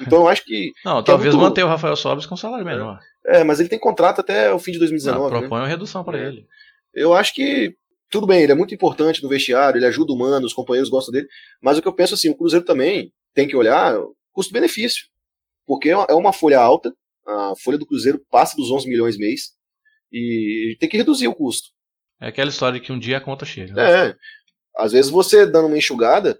[0.00, 0.72] Então eu acho que.
[0.84, 1.48] Não, que é talvez é muito...
[1.48, 2.98] manter o Rafael Sobis com salário menor.
[3.26, 5.22] É, mas ele tem contrato até o fim de 2019.
[5.22, 5.64] Não, propõe né?
[5.64, 6.26] uma redução para é.
[6.26, 6.46] ele.
[6.94, 7.74] Eu acho que.
[8.08, 11.12] Tudo bem, ele é muito importante no vestiário, ele ajuda o mano, os companheiros gostam
[11.12, 11.26] dele.
[11.60, 13.96] Mas o que eu penso assim, o Cruzeiro também tem que olhar
[14.32, 15.06] custo-benefício.
[15.66, 16.94] Porque é uma folha alta,
[17.26, 19.56] a folha do Cruzeiro passa dos 11 milhões mês,
[20.12, 21.68] e tem que reduzir o custo.
[22.20, 23.74] É aquela história de que um dia a conta chega.
[23.74, 24.08] Né?
[24.08, 24.16] É.
[24.76, 26.38] Às vezes você dando uma enxugada,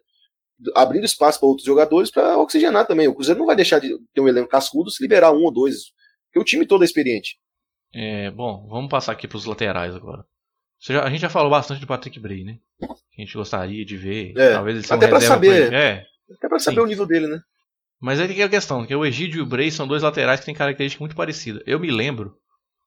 [0.74, 3.08] abrindo espaço para outros jogadores para oxigenar também.
[3.08, 5.92] O Cruzeiro não vai deixar de ter um elenco cascudo se liberar um ou dois,
[6.26, 7.38] porque o time todo é experiente.
[7.94, 10.24] É, bom, vamos passar aqui para os laterais agora.
[10.80, 12.58] Já, a gente já falou bastante do Patrick Bray, né?
[13.12, 14.34] Que a gente gostaria de ver.
[14.36, 15.72] É, talvez ele até para saber.
[15.72, 16.04] É.
[16.36, 17.40] Até pra saber o nível dele, né?
[18.00, 20.46] Mas aí tem a questão, que o Egídio e o Bray são dois laterais que
[20.46, 21.62] têm característica muito parecida.
[21.66, 22.36] Eu me lembro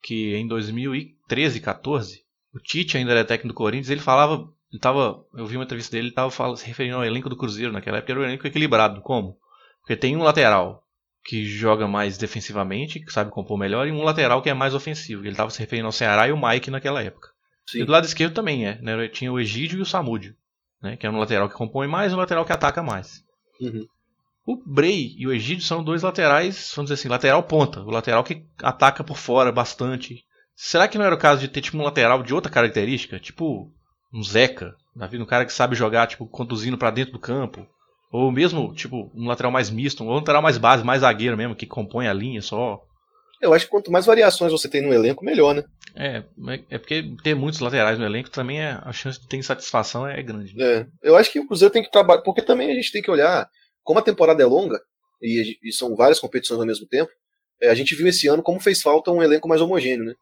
[0.03, 2.21] que em 2013, 14,
[2.53, 5.91] o Tite ainda era técnico do Corinthians, ele falava, ele tava, eu vi uma entrevista
[5.91, 8.45] dele, ele estava falando, se referindo ao elenco do Cruzeiro naquela época, era um elenco
[8.45, 9.01] equilibrado.
[9.01, 9.37] Como?
[9.81, 10.83] Porque tem um lateral
[11.23, 15.23] que joga mais defensivamente, que sabe compor melhor, e um lateral que é mais ofensivo.
[15.23, 17.29] Ele estava se referindo ao Ceará e o Mike naquela época.
[17.65, 17.81] Sim.
[17.81, 19.07] E do lado esquerdo também é, né?
[19.07, 20.35] Tinha o Egídio e o Samúdio,
[20.81, 20.95] né?
[20.95, 23.23] Que é um lateral que compõe mais e um lateral que ataca mais.
[23.59, 23.85] Uhum.
[24.45, 27.81] O Bray e o Egídio são dois laterais, vamos dizer assim, lateral ponta.
[27.81, 30.25] O lateral que ataca por fora bastante.
[30.55, 33.19] Será que não era o caso de ter tipo um lateral de outra característica?
[33.19, 33.71] Tipo
[34.13, 37.65] um Zeca, da vida, um cara que sabe jogar, tipo, conduzindo pra dentro do campo.
[38.11, 41.67] Ou mesmo, tipo, um lateral mais misto, um lateral mais base, mais zagueiro mesmo, que
[41.67, 42.81] compõe a linha só.
[43.41, 45.63] Eu acho que quanto mais variações você tem no elenco, melhor, né?
[45.95, 46.23] É,
[46.69, 48.79] é porque ter muitos laterais no elenco também é.
[48.81, 50.55] A chance de ter insatisfação é grande.
[50.55, 50.65] né?
[50.65, 53.11] É, eu acho que o Cruzeiro tem que trabalhar, porque também a gente tem que
[53.11, 53.47] olhar,
[53.83, 54.79] como a temporada é longa,
[55.21, 57.11] e, e são várias competições ao mesmo tempo,
[57.61, 60.13] é, a gente viu esse ano como fez falta um elenco mais homogêneo, né?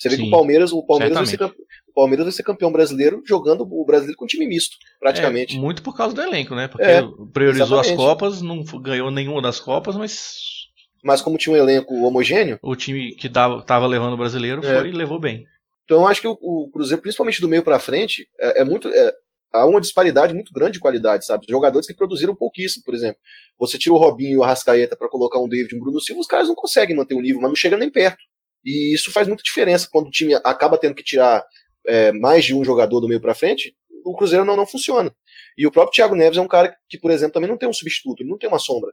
[0.00, 1.58] Você vê que Sim, o Palmeiras, o Palmeiras, vai ser, certamente.
[1.58, 5.56] campe- o Palmeiras vai ser campeão brasileiro jogando o brasileiro com time misto, praticamente.
[5.56, 6.68] É, muito por causa do elenco, né?
[6.68, 7.96] Porque É, priorizou as exatamente.
[7.96, 10.32] Copas, não ganhou nenhuma das Copas, mas
[11.04, 14.78] Mas como tinha um elenco homogêneo, o time que dava, tava levando o brasileiro É.
[14.80, 15.44] foi e levou bem.
[15.84, 18.88] então eu acho que o, o Cruzeiro, principalmente do meio pra frente, é, é muito.
[18.88, 19.12] é,
[19.52, 21.44] há uma disparidade muito grande de qualidade, sabe?
[21.48, 23.18] Jogadores que produziram pouquíssimo, por exemplo.
[23.58, 26.20] Você tira o Robinho e o Arrascaeta pra colocar um David e um Bruno Silva,
[26.20, 28.18] os caras não conseguem manter o nível, mas não chega nem perto.
[28.64, 31.44] E isso faz muita diferença quando o time acaba tendo que tirar
[31.86, 35.14] é, mais de um jogador do meio pra frente, o Cruzeiro não, não funciona.
[35.56, 37.72] E o próprio Thiago Neves é um cara que, por exemplo, também não tem um
[37.72, 38.92] substituto, ele não tem uma sombra.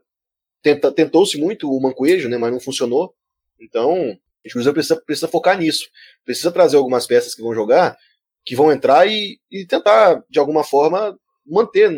[0.62, 3.14] Tenta- Tentou-se muito o Mancoejo, né, mas não funcionou.
[3.60, 5.88] Então, o Cruzeiro precisa, precisa focar nisso.
[6.24, 7.96] Precisa trazer algumas peças que vão jogar,
[8.44, 11.90] que vão entrar e, e tentar, de alguma forma, manter.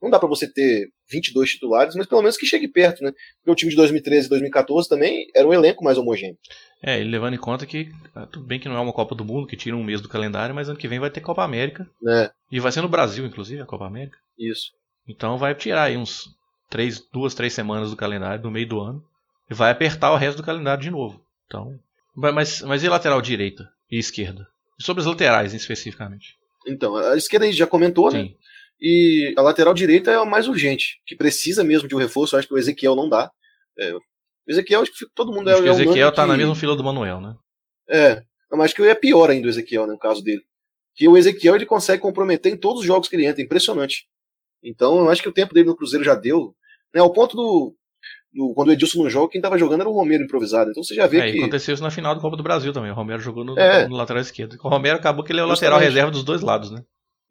[0.00, 3.12] Não dá pra você ter 22 titulares, mas pelo menos que chegue perto, né?
[3.38, 6.36] Porque o time de 2013 e 2014 também era um elenco mais homogêneo.
[6.82, 9.24] É, e levando em conta que, ah, tudo bem que não é uma Copa do
[9.24, 11.88] Mundo, que tira um mês do calendário, mas ano que vem vai ter Copa América.
[12.02, 12.30] Né?
[12.50, 14.18] E vai ser no Brasil, inclusive, a Copa América.
[14.38, 14.72] Isso.
[15.08, 16.28] Então vai tirar aí uns
[16.68, 19.02] três, duas, três semanas do calendário, no meio do ano.
[19.50, 21.20] E vai apertar o resto do calendário de novo.
[21.46, 21.78] Então.
[22.14, 24.46] Mas, mas, e lateral direita e esquerda?
[24.78, 26.36] E sobre as laterais, especificamente?
[26.66, 28.30] Então, a esquerda a gente já comentou, né?
[28.80, 32.34] E a lateral direita é a mais urgente, que precisa mesmo de um reforço.
[32.34, 33.30] Eu acho que o Ezequiel não dá.
[33.78, 34.00] É, o
[34.46, 36.54] Ezequiel, acho que todo mundo Acho que é o é Ezequiel tá que- na mesma
[36.54, 37.34] fila do Manuel, né?
[37.88, 40.42] É, mas acho que é pior ainda o Ezequiel, né, no caso dele.
[40.94, 44.06] Que o Ezequiel ele consegue comprometer em todos os jogos que ele entra, impressionante.
[44.62, 46.54] Então eu acho que o tempo dele no Cruzeiro já deu.
[46.94, 47.74] Né, ao ponto do,
[48.32, 50.70] do- Quando o Edilson não joga, quem tava jogando era o Romero improvisado.
[50.70, 51.38] Então você já vê É, e que.
[51.38, 52.90] aconteceu isso na final do Copa do Brasil também.
[52.90, 53.86] O Romero jogou no, É.
[53.88, 54.56] no lateral esquerdo.
[54.62, 55.70] O Romero acabou que ele é o Justamente.
[55.72, 56.82] lateral reserva dos dois lados, né?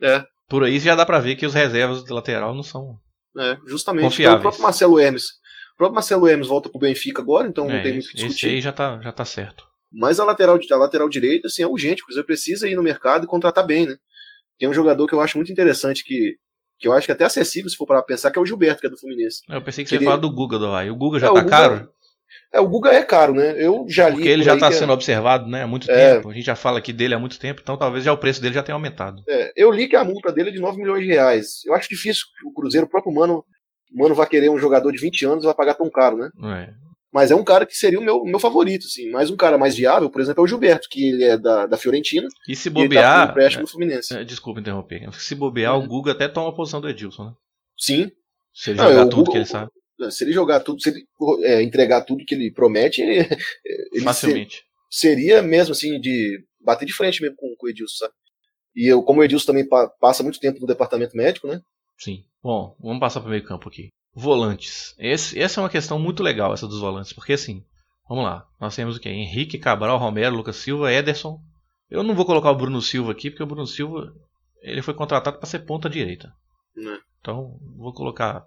[0.02, 2.98] É, Por aí já dá pra ver que os reservas do lateral não são.
[3.38, 4.04] é, justamente.
[4.04, 4.28] Confiáveis.
[4.28, 5.24] Então, o próprio Marcelo Hermes.
[5.74, 8.16] O próprio Marcelo Hermes volta pro Benfica agora, então não É, tem muito o que
[8.18, 8.48] esse discutir.
[8.48, 9.66] aí já tá, já tá certo.
[9.92, 12.02] Mas a lateral, a lateral direita, assim, é urgente.
[12.02, 13.96] O Cruzeiro precisa ir no mercado e contratar bem, né?
[14.58, 16.36] Tem um jogador que eu acho muito interessante, que,
[16.80, 18.80] que eu acho que é até acessível, se for para pensar, que é o Gilberto,
[18.82, 19.42] que é do Fluminense.
[19.50, 20.90] Eu pensei que você Ele- ia falar do Guga do Havaí.
[20.90, 21.90] O Guga já É, tá Guga- caro?
[22.54, 23.56] É, o Guga é caro, né?
[23.62, 24.16] Eu já li.
[24.16, 26.16] Porque ele já tá que é- sendo observado né, há muito É.
[26.16, 26.30] tempo.
[26.30, 28.56] A gente já fala aqui dele há muito tempo, então talvez já o preço dele
[28.56, 29.22] já tenha aumentado.
[29.28, 31.64] é, eu li que a multa dele é de 9 milhões de reais.
[31.66, 33.44] Eu acho difícil que o Cruzeiro, o próprio Mano,
[33.94, 36.30] Mano vai querer um jogador de 20 anos e vai pagar tão caro, né?
[36.44, 36.74] É.
[37.14, 39.10] Mas é um cara que seria o meu, meu favorito, assim.
[39.10, 41.78] Mas um cara mais viável, por exemplo, é o Gilberto, que ele é da, da
[41.78, 43.30] Fiorentina E se e tá bobear.
[43.30, 44.14] empréstimo no Fluminense.
[44.18, 45.08] é, desculpa interromper.
[45.14, 45.86] Se bobear, Uhum.
[45.86, 47.32] o Guga até toma a posição do Edilson, né?
[47.78, 48.12] Sim,
[48.54, 49.72] Se ele Não, jogar o tudo Guga- que ele sabe.
[50.12, 51.06] Se ele jogar tudo, se ele
[51.44, 53.02] é, entregar tudo que ele promete,
[53.64, 54.64] ele, Facilmente.
[54.90, 58.14] seria mesmo assim de bater de frente mesmo com, com o Edilson, sabe?
[58.76, 61.62] E eu, como o Edilson também pa- passa muito tempo no departamento médico, né?
[61.98, 62.24] Sim.
[62.44, 63.90] Bom, vamos passar para o meio campo aqui.
[64.14, 64.94] Volantes.
[64.98, 67.64] Esse, essa é uma questão muito legal, essa dos volantes, porque assim,
[68.08, 68.46] vamos lá.
[68.60, 69.10] Nós temos o quê?
[69.10, 71.40] Henrique, Cabral, Romero, Lucas Silva, Ederson.
[71.90, 74.12] Eu não vou colocar o Bruno Silva aqui, porque o Bruno Silva
[74.62, 76.34] ele foi contratado para ser ponta direita.
[76.76, 76.98] Né?
[77.22, 78.46] Então, vou colocar.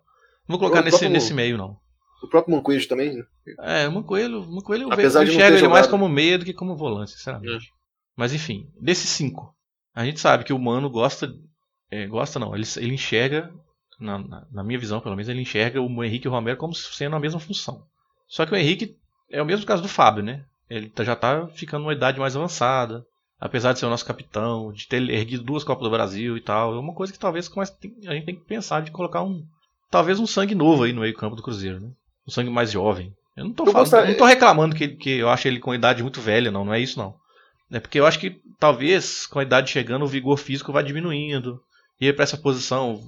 [0.49, 1.77] Não vou colocar nesse, próprio- nesse meio, não.
[2.23, 3.25] O próprio Mancoejo também, né?
[3.61, 5.91] É, o Mancoelho, o Mancoelho eu, Apesar eu de não enxergo ele mais jogado.
[5.91, 7.71] como meia do que como volante, sinceramente.
[8.17, 9.55] Mas enfim, desses cinco,
[9.95, 11.33] a gente sabe que o Mano gosta.
[11.91, 13.53] é, gosta não, ele, ele enxerga,
[14.01, 16.75] na, na- na minha visão pelo menos, ele enxerga o Henrique e o Romero como
[16.75, 17.83] sendo a mesma função.
[18.27, 18.97] Só que o Henrique
[19.31, 20.45] é o mesmo caso do Fábio, né?
[20.69, 23.05] Ele tá- já tá ficando numa idade mais avançada.
[23.41, 26.75] Apesar de ser o nosso capitão, de ter erguido duas Copas do Brasil e tal.
[26.75, 29.47] É uma coisa que talvez a gente tem que pensar de colocar um.
[29.91, 31.89] Talvez um sangue novo aí no meio-campo do Cruzeiro, né?
[32.27, 33.13] Um sangue mais jovem.
[33.37, 35.75] Eu não tô, Eu falando, gostaria- não tô reclamando que, que eu acho ele com
[35.75, 36.65] idade muito velha, não.
[36.65, 37.15] Não é isso, não.
[37.71, 41.61] É porque eu acho que talvez com a idade chegando o vigor físico vai diminuindo.
[42.01, 43.01] E para essa posição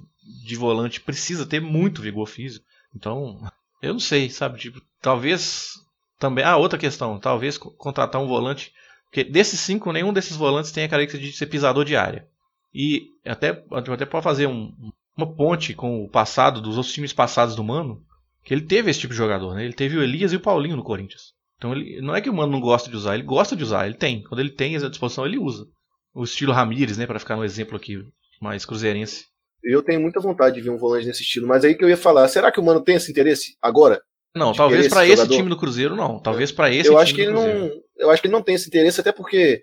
[0.47, 2.65] de volante precisa ter muito vigor físico.
[2.95, 3.39] Então,
[3.83, 4.59] eu não sei, sabe?
[4.59, 5.73] Tipo, talvez
[6.19, 6.45] também.
[6.45, 7.19] Ah, outra questão.
[7.19, 8.73] Talvez contratar um volante.
[9.07, 12.27] Porque desses cinco, nenhum desses volantes tem a característica de ser pisador de área.
[12.73, 14.73] E até, até pode fazer um,
[15.17, 18.03] uma ponte com o passado dos outros times passados do Mano.
[18.45, 19.65] Que ele teve esse tipo de jogador, né?
[19.65, 21.35] Ele teve o Elias e o Paulinho no Corinthians.
[21.59, 23.87] Então ele, não é que o Mano não gosta de usar, ele gosta de usar,
[23.87, 24.23] ele tem.
[24.23, 25.67] Quando ele tem à disposição, ele usa.
[26.15, 27.07] O estilo Ramires, né?
[27.07, 28.03] Para ficar no exemplo aqui
[28.41, 29.27] mais cruzeirense.
[29.63, 31.97] Eu tenho muita vontade de ver um volante nesse estilo, mas aí que eu ia
[31.97, 34.01] falar, será que o Mano tem esse interesse agora?
[34.35, 36.21] Não, talvez para esse, esse time do Cruzeiro não.
[36.21, 38.69] Talvez para esse eu acho que ele não, eu acho que ele não tem esse
[38.69, 39.61] interesse até porque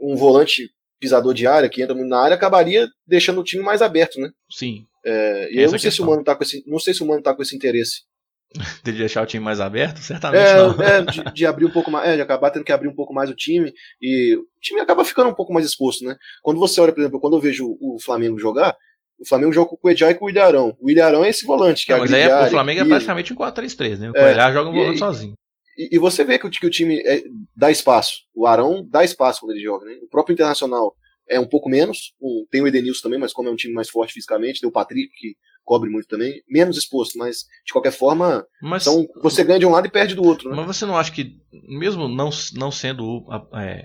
[0.00, 0.70] um volante
[1.00, 4.30] pisador de área que entra muito na área acabaria deixando o time mais aberto, né?
[4.50, 4.84] Sim.
[5.04, 7.06] É, e eu não sei se o Mano tá com esse, não sei se o
[7.06, 8.02] Mano tá com esse interesse.
[8.82, 9.98] de deixar o time mais aberto?
[9.98, 10.82] Certamente é, não.
[10.82, 13.12] É, de, de, abrir um pouco mais, é, de acabar tendo que abrir um pouco
[13.12, 16.16] mais o time e o time acaba ficando um pouco mais exposto, né?
[16.42, 18.74] Quando você olha, por exemplo, quando eu vejo o Flamengo jogar,
[19.20, 20.76] o Flamengo joga com o Edjá e com o Ilharão.
[20.80, 23.36] O Ilharão é esse volante que não, Mas aí é, o Flamengo é praticamente um
[23.36, 24.10] 4-3-3, né?
[24.10, 25.34] O é, joga um volante e, sozinho.
[25.78, 27.22] E, e, você vê que, que o time é,
[27.56, 28.24] dá espaço.
[28.34, 29.96] O Arão dá espaço quando ele joga, né?
[30.02, 30.96] O próprio Internacional
[31.28, 32.14] é um pouco menos.
[32.20, 34.72] O, tem o Edenilson também, mas como é um time mais forte fisicamente, tem o
[34.72, 39.58] Patrick que cobre muito também, menos exposto, mas de qualquer forma, mas, então você ganha
[39.58, 40.48] de um lado e perde do outro.
[40.48, 40.56] Né?
[40.56, 43.84] Mas você não acha que, mesmo não, não sendo é,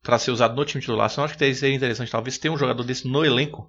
[0.00, 2.56] para ser usado no time titular, você não acha que seria interessante talvez ter um
[2.56, 3.68] jogador desse no elenco?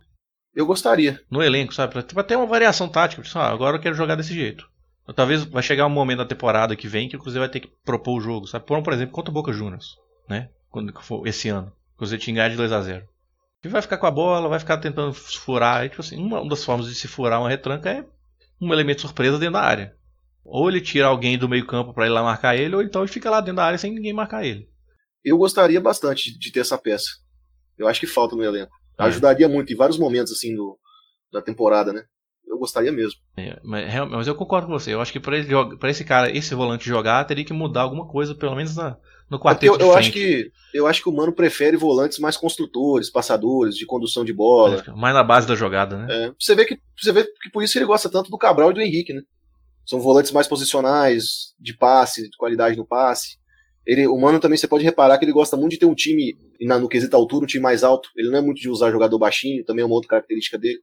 [0.54, 1.20] Eu gostaria.
[1.30, 1.94] No elenco, sabe?
[1.94, 3.22] Pra, ter uma variação tática.
[3.22, 4.70] Tipo, ah, agora eu quero jogar desse jeito.
[5.14, 7.72] Talvez vai chegar um momento da temporada que vem que o Cruzeiro vai ter que
[7.84, 8.66] propor o jogo, sabe?
[8.66, 10.50] Por, por exemplo, contra o Boca Juniors, né?
[10.72, 11.72] Quando for esse ano.
[11.94, 13.08] O Cruzeiro tinha ganhado de 2 a 0
[13.66, 15.86] e vai ficar com a bola, vai ficar tentando furar.
[15.86, 18.06] E, tipo assim, uma das formas de se furar uma retranca é
[18.62, 19.96] um elemento surpresa dentro da área.
[20.44, 23.12] Ou ele tira alguém do meio campo para ir lá marcar ele, ou então ele
[23.12, 24.70] fica lá dentro da área sem ninguém marcar ele.
[25.24, 27.10] Eu gostaria bastante de ter essa peça.
[27.78, 28.72] Eu acho que falta no elenco.
[29.00, 29.04] É.
[29.04, 30.78] Ajudaria muito em vários momentos assim do,
[31.32, 32.04] da temporada, né?
[32.56, 33.20] Eu gostaria mesmo.
[33.38, 34.94] É, mas, mas, eu concordo com você.
[34.94, 38.56] Eu acho que para esse cara, esse volante jogar, teria que mudar alguma coisa, pelo
[38.56, 38.98] menos na,
[39.30, 43.10] no quarteto eu, eu acho que eu acho que o Mano prefere volantes mais construtores,
[43.10, 44.84] passadores, de condução de bola.
[44.88, 46.08] É, mais na base da jogada, né?
[46.10, 48.74] É, você vê que você vê que por isso ele gosta tanto do Cabral e
[48.74, 49.22] do Henrique, né?
[49.86, 53.38] São volantes mais posicionais, de passe, de qualidade no passe.
[53.86, 56.36] Ele, o Mano também você pode reparar que ele gosta muito de ter um time
[56.62, 58.10] na, no quesito altura, um time mais alto.
[58.16, 60.80] Ele não é muito de usar jogador baixinho, também é uma outra característica dele.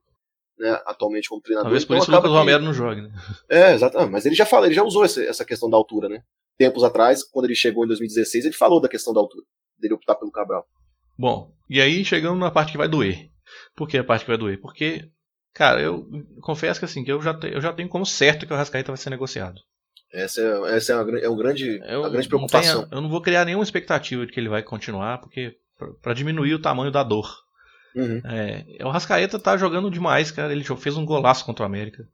[0.59, 1.65] Né, atualmente como treinador.
[1.65, 2.37] Talvez por então, isso o Lucas que...
[2.37, 3.11] Romero não jogue, né?
[3.49, 4.13] É, exatamente.
[4.13, 6.23] Mas ele já fala, ele já usou essa, essa questão da altura, né?
[6.63, 9.45] tempos atrás, quando ele chegou em 2016, ele falou da questão da altura,
[9.79, 10.65] dele optar pelo Cabral.
[11.19, 13.31] Bom, e aí chegando na parte que vai doer.
[13.75, 14.61] Por que a parte que vai doer?
[14.61, 15.11] Porque,
[15.53, 16.09] cara, eu
[16.41, 18.93] confesso que assim, que eu já, te, eu já tenho como certo que o Rascaeta
[18.93, 19.61] vai ser negociado.
[20.13, 22.83] Essa é, essa é, uma, é um grande, eu, uma grande preocupação.
[22.83, 25.57] Não tenho, eu não vou criar nenhuma expectativa de que ele vai continuar, porque
[26.01, 27.29] para diminuir o tamanho da dor.
[27.95, 28.21] Uhum.
[28.25, 30.53] É, o Rascaeta tá jogando demais, cara.
[30.53, 32.07] Ele fez um golaço contra o América.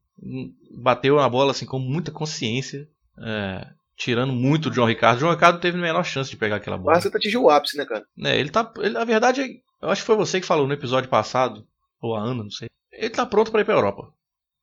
[0.70, 2.88] Bateu a bola assim com muita consciência.
[3.20, 5.16] É, tirando muito o João Ricardo.
[5.16, 6.94] O João Ricardo teve a menor chance de pegar aquela bola.
[6.94, 8.04] Mas você atingiu o ápice, né, cara?
[8.24, 8.72] É, ele tá.
[8.78, 9.46] Ele, a verdade é.
[9.80, 11.66] Eu acho que foi você que falou no episódio passado,
[12.00, 12.68] ou a Ana, não sei.
[12.92, 14.12] Ele tá pronto para ir pra Europa.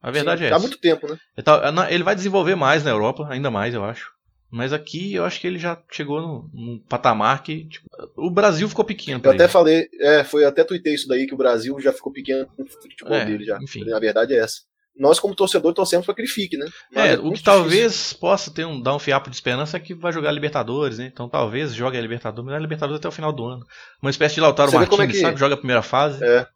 [0.01, 0.57] A verdade Sim, é essa.
[0.57, 1.17] Há muito tempo, né?
[1.35, 4.11] Ele, tá, ele, vai desenvolver mais na Europa, ainda mais, eu acho.
[4.55, 6.21] Mas aqui eu acho que ele já chegou
[6.53, 7.65] num, patamar que.
[7.65, 9.19] Tipo, o Brasil ficou pequeno.
[9.21, 12.47] Eu até falei, é, foi até tuitei isso daí, que o Brasil já ficou pequeno
[12.57, 13.59] no futebol é, dele já.
[13.61, 13.91] Enfim.
[13.91, 14.61] A verdade é essa
[14.97, 16.65] nós, como torcedor, torcemos para que ele fique, né?
[16.93, 17.43] Mas é, é o que difícil.
[17.43, 20.97] talvez possa ter um, dar um fiapo de esperança é que vai jogar a Libertadores,
[20.97, 21.09] né?
[21.11, 23.65] Então talvez jogue a Libertadores, mas a Libertadores até o final do ano.
[24.01, 25.19] Uma espécie de Lautaro Você Martins, é que...
[25.19, 25.37] sabe?
[25.37, 26.23] Joga a primeira fase.
[26.23, 26.47] É.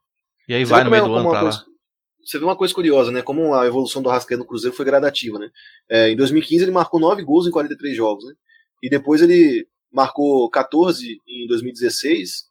[0.48, 1.58] E aí Você vai no meio é, do ano pra coisa...
[1.58, 1.66] lá.
[2.24, 3.22] Você vê uma coisa curiosa, né?
[3.22, 5.50] Como a evolução do Arrascaeta no Cruzeiro foi gradativa, né?
[5.90, 8.34] É, em 2015 ele marcou 9 gols em 43 jogos, né?
[8.84, 12.48] E depois ele marcou 14 em 2016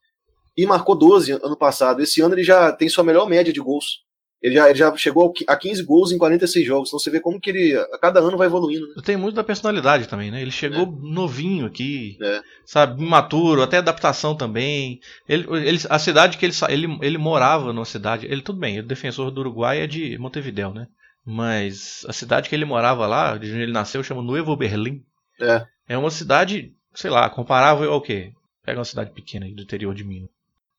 [0.57, 2.02] e marcou 12 ano passado.
[2.02, 4.04] Esse ano ele já tem sua melhor média de gols.
[4.40, 6.88] Ele já, ele já chegou a 15 gols em 46 jogos.
[6.88, 8.87] Então você vê como que ele a cada ano vai evoluindo.
[8.87, 9.03] Né?
[9.05, 10.40] Tem muito da personalidade também, né?
[10.40, 11.12] Ele chegou é.
[11.12, 12.40] novinho aqui, é.
[12.64, 15.01] sabe, imaturo, até adaptação também.
[15.29, 18.87] Ele, ele, a cidade que ele, ele ele morava numa cidade, ele tudo bem, o
[18.87, 20.87] defensor do Uruguai é de Montevideo, né?
[21.24, 25.03] Mas a cidade que ele morava lá, de onde ele nasceu, chama Nuevo Berlim.
[25.40, 25.66] É.
[25.88, 28.33] É uma cidade, sei lá, comparável ao quê?
[28.64, 30.31] Pega uma cidade pequena aí do interior de Minas.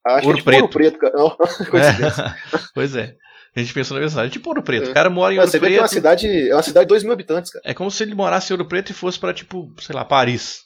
[0.05, 0.69] Acho Ouro que é Preto.
[0.69, 1.13] Preto, cara.
[1.15, 1.35] Não, é.
[2.73, 3.15] pois é.
[3.59, 4.33] A gente pensou na mesma cidade.
[4.33, 4.87] Tipo Ouro Preto.
[4.87, 4.91] É.
[4.91, 5.69] O cara mora em Ouro você Preto.
[5.69, 7.63] Vê que é uma cidade, é uma cidade de 2 mil habitantes, cara.
[7.65, 10.61] É como se ele morasse em Ouro Preto e fosse pra, tipo, sei lá, Paris.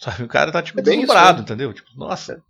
[0.00, 0.22] Sabe?
[0.22, 1.72] O cara tá, tipo, é deslumbrado, entendeu?
[1.72, 2.40] Tipo, nossa.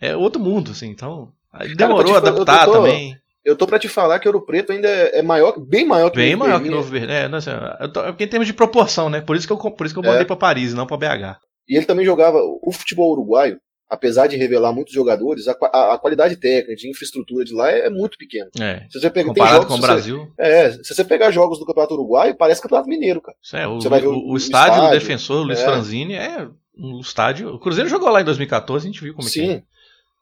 [0.00, 0.88] É outro mundo, assim.
[0.88, 1.32] Então.
[1.76, 3.16] Demorou cara, a adaptar eu tô, também.
[3.44, 6.34] Eu tô pra te falar que Ouro Preto ainda é maior, bem maior que Bem
[6.34, 7.12] maior que Novo Berlim.
[7.12, 9.20] É, não, assim, eu tô, em termos de proporção, né?
[9.20, 10.24] Por isso que eu, por isso que eu mandei é.
[10.24, 11.38] pra Paris, não pra BH.
[11.68, 13.58] E ele também jogava o futebol uruguaio.
[13.88, 17.86] Apesar de revelar muitos jogadores, a, a, a qualidade técnica, de infraestrutura de lá é,
[17.86, 18.50] é muito pequena.
[18.60, 18.86] É.
[18.90, 20.32] Se você pega, Comparado jogos, com o se você- Brasil.
[20.38, 23.36] é, se você pegar jogos do Campeonato Uruguai, parece Campeonato Mineiro, cara.
[23.54, 25.64] É, o, o- o- estádio do defensor, o Luiz é.
[25.64, 27.50] Franzini, é um estádio.
[27.54, 29.62] O Cruzeiro jogou lá em 2014, a gente viu como é que Sim.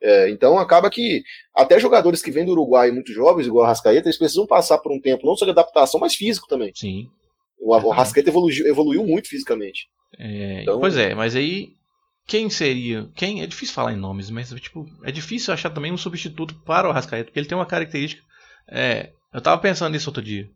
[0.04, 1.22] É, então acaba que
[1.54, 4.90] até jogadores que vêm do Uruguai muito jovens, igual a Rascaeta, eles precisam passar por
[4.90, 6.70] um tempo não só de adaptação, mas físico também.
[6.70, 6.72] é.
[6.74, 7.06] Sim.
[7.60, 9.86] O, o Rascaeta evoluiu, evoluiu muito fisicamente.
[10.18, 11.74] É, Então- Pois é, mas aí
[12.32, 13.08] quem seria?
[13.14, 16.88] Quem é difícil falar em nomes, mas tipo é difícil achar também um substituto para
[16.88, 18.22] o Arrascaeta, porque ele tem uma característica.
[18.68, 20.48] é, eu tava pensando nisso outro dia.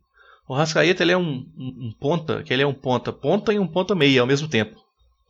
[0.47, 3.59] O Arrascaeta ele é um, um- um ponta, que ele é um ponta ponta e
[3.59, 4.75] um ponta meia ao mesmo tempo.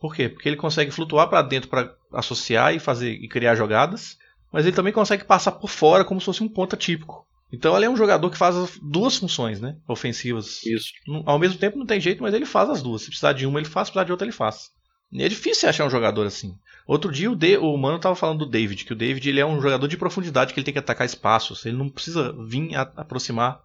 [0.00, 0.28] Por quê?
[0.28, 4.16] Porque ele consegue flutuar para dentro para associar e fazer e criar jogadas,
[4.52, 7.26] mas ele também consegue passar por fora como se fosse um ponta típico.
[7.52, 10.92] Então ele é um jogador que faz as duas funções, né, ofensivas Isso.
[11.26, 13.02] ao mesmo tempo não tem jeito, mas ele faz as duas.
[13.02, 14.70] Se precisar de uma, ele faz, se precisar de outra, ele faz.
[15.10, 16.54] E é difícil achar um jogador assim.
[16.86, 19.46] Outro dia o, De, o Mano tava falando do David, que o David ele é
[19.46, 21.64] um jogador de profundidade, que ele tem que atacar espaços.
[21.66, 23.60] Ele não precisa vir aproximar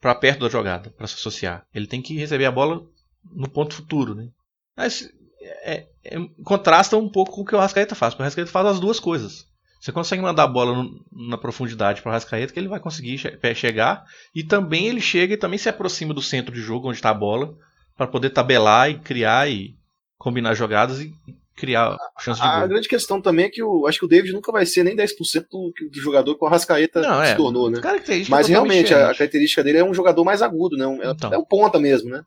[0.00, 1.64] para perto da jogada, para se associar.
[1.74, 2.82] Ele tem que receber a bola
[3.32, 4.28] no ponto futuro, né?
[4.76, 5.08] Mas
[5.40, 8.66] é- é- contrasta um pouco com o que o Rascaeta faz, porque o Rascaeta faz
[8.66, 9.46] as duas coisas.
[9.80, 13.18] Você consegue mandar a bola no- na profundidade para o Rascaeta, que ele vai conseguir
[13.18, 14.04] che- chegar
[14.34, 17.14] e também ele chega e também se aproxima do centro de jogo onde está a
[17.14, 17.54] bola
[17.96, 19.76] para poder tabelar e criar e
[20.18, 21.12] combinar jogadas e
[21.56, 22.68] criar chance de A gol.
[22.68, 25.46] grande questão também é que o, acho que o David nunca vai ser nem 10%
[25.50, 27.30] do, do jogador que o Rascaeta Não, é.
[27.30, 27.80] se tornou, né?
[28.28, 30.86] Mas realmente, a, a característica dele é um jogador mais agudo, né?
[30.86, 31.32] Um- É, Então.
[31.32, 32.22] é um ponta mesmo, né?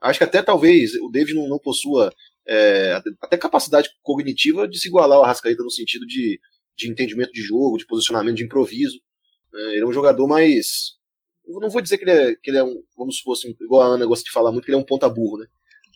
[0.00, 2.12] Acho que até talvez o David não, não possua
[2.46, 6.38] é, até- capacidade cognitiva de se igualar ao Arrascaeta no sentido de,
[6.76, 8.98] de entendimento de jogo, de posicionamento, de improviso.
[9.52, 9.60] né?
[9.72, 10.92] ele é um jogador mais.
[11.46, 13.82] Eu não vou dizer que ele é, que ele é um, vamos supor assim, igual
[13.82, 15.46] a Ana gosta de falar muito, que ele é um ponta burro, né?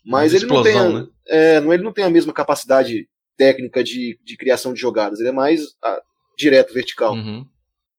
[0.05, 1.09] Mas ele não, tem a, explosão, né?
[1.29, 5.29] é, não, ele não tem a mesma capacidade técnica de, de criação de jogadas, ele
[5.29, 6.03] é mais ah,
[6.37, 7.15] direto, vertical.
[7.15, 7.47] Uhum.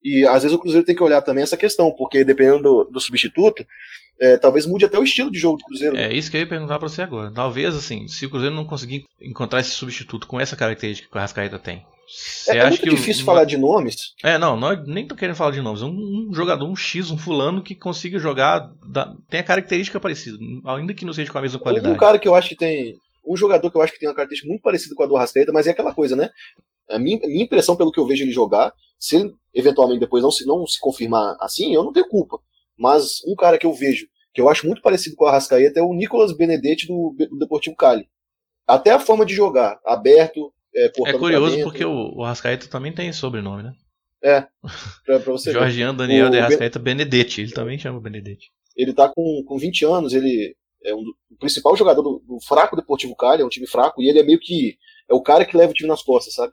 [0.04, 3.00] E às vezes o Cruzeiro tem que olhar também essa questão, porque dependendo do, do
[3.00, 3.64] substituto,
[4.20, 5.96] é, talvez mude até o estilo de jogo do Cruzeiro.
[5.96, 7.32] É isso que eu ia perguntar pra você agora.
[7.32, 11.18] Talvez, assim, se o Cruzeiro não conseguir encontrar esse substituto com essa característica que o
[11.18, 11.82] Arrascaeta tem.
[12.48, 13.96] É, é muito que o- difícil falar de nomes.
[14.22, 15.80] É, não, nós nem tô querendo falar de nomes.
[15.80, 15.88] Um,
[16.28, 18.70] um jogador, um X, um fulano que consiga jogar.
[18.86, 20.36] da- tem a característica parecida,
[20.66, 21.94] ainda que não seja com a mesma qualidade.
[21.94, 22.94] Um cara que eu acho que tem.
[23.26, 25.50] Um jogador que eu acho que tem uma característica muito parecida com a do Arrascaeta,
[25.50, 26.28] mas é aquela coisa, né?
[26.90, 30.22] A minha, a minha impressão, pelo que eu vejo ele jogar, se ele eventualmente depois
[30.22, 32.38] não se, não se confirmar assim, eu não tenho culpa.
[32.76, 35.82] Mas um cara que eu vejo, que eu acho muito parecido com o Arrascaeta, é
[35.82, 38.08] o Nicolas Benedetti do, do Deportivo Cali.
[38.66, 42.24] Até a forma de jogar, aberto, é, É cortando curioso pra dentro, porque o, o
[42.24, 43.72] Arrascaeta também tem sobrenome, né?
[45.04, 45.58] pra, pra você ver.
[45.58, 48.50] Jorgiano Daniel O de Ben- Arrascaeta Benedetti, ele também chama Benedetti.
[48.76, 52.74] Ele tá com, com 20 anos, ele é um, o principal jogador do, do fraco
[52.74, 54.76] Deportivo Cali, é um time fraco, e ele é meio que
[55.08, 56.52] é o cara que leva o time nas costas, sabe?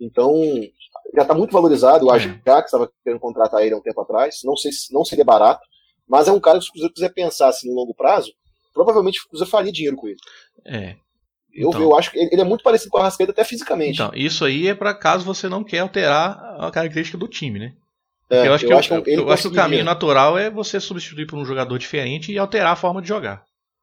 [0.00, 0.34] Então,
[1.14, 2.16] já tá muito valorizado, o É.
[2.16, 5.60] Ajax estava querendo contratar ele há um tempo atrás, não sei se não seria barato,
[6.08, 8.32] mas é um cara que se o Cruzeiro quiser pensar assim no longo prazo,
[8.72, 10.16] provavelmente o Cruzeiro faria dinheiro com ele.
[10.64, 10.96] É.
[11.52, 11.82] Eu, Então.
[11.82, 13.94] eu acho que ele, é muito parecido com o Arrascaeta até fisicamente.
[13.94, 17.72] Então, isso aí é para caso você não quer alterar a característica do time, né?
[18.30, 21.26] É, eu acho que, eu, ele eu acho que o caminho natural é você substituir
[21.26, 23.42] por um jogador diferente e alterar a forma de jogar.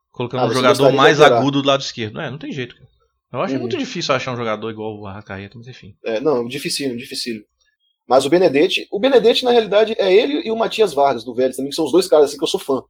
[0.10, 2.22] Colocando Ah, um jogador mais agudo do lado esquerdo.
[2.22, 2.76] É, não tem jeito.
[2.76, 2.88] Cara.
[3.32, 3.62] Eu acho Uhum.
[3.62, 5.96] muito difícil achar um jogador igual o Arrascaeta, mas enfim.
[6.06, 7.44] É, não, dificílimo, dificílimo.
[8.08, 11.58] Mas o Benedetti, o Benedetti, na realidade, é ele e o Matias Vargas, do Vélez,
[11.58, 12.82] também, que são os dois caras assim que eu sou fã.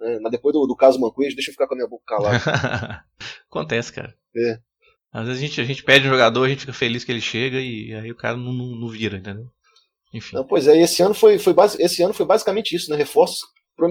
[0.00, 0.18] né?
[0.20, 2.38] Mas depois do, do caso Manquejo, deixa eu ficar com a minha boca calada.
[3.48, 4.14] Acontece, cara.
[4.36, 4.58] É.
[5.12, 7.20] Às vezes a gente, a gente pede um jogador, a gente fica feliz que ele
[7.20, 9.46] chega e aí o cara não, não, não vira, entendeu?
[10.12, 10.34] Enfim.
[10.34, 12.96] Não, pois é, e esse ano foi, foi, basi- esse ano foi basicamente isso, né?
[12.96, 13.40] Reforços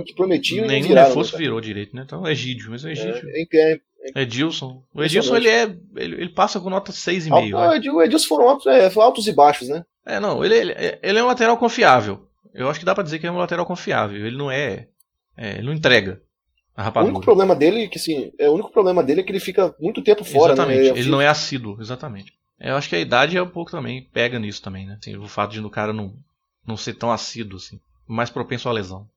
[0.06, 1.08] que prometiam e não Nenhum viraram.
[1.10, 2.04] reforço né, virou direito, né?
[2.06, 3.10] Então, Egídio, mas o cara?
[3.10, 3.30] Egídio.
[3.30, 3.80] É, é, é,
[4.16, 4.84] Edilson.
[4.94, 5.64] O Edilson, ele é.
[5.96, 7.32] Ele, ele passa com nota 6,5.
[7.34, 7.76] alto- eu ah.
[7.76, 9.86] Edi- o Edilson foram altos, é, foram altos e baixos, né?
[10.06, 12.28] É, não, ele, ele, ele é um lateral confiável.
[12.54, 14.26] Eu acho que dá pra dizer que ele é um lateral confiável.
[14.26, 14.88] Ele não é.
[15.38, 16.22] é, ele não entrega
[16.76, 19.40] a O único problema dele, que assim, é, o único problema dele é que ele
[19.40, 20.92] fica muito tempo fora, exatamente.
[20.92, 21.00] né?
[21.00, 22.34] Ele não é assíduo, exatamente.
[22.60, 24.98] Eu acho que a idade é um pouco também, pega nisso também, né?
[25.00, 26.14] Assim, o fato de o cara não,
[26.66, 27.80] não ser tão assíduo, assim.
[28.08, 29.08] Mais propenso à lesão.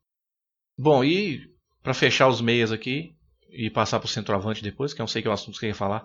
[0.77, 1.51] Bom, e
[1.83, 3.15] pra fechar os meias aqui
[3.51, 5.69] e passar pro centroavante depois, que eu não sei que é o assunto que eu
[5.71, 6.05] ia falar,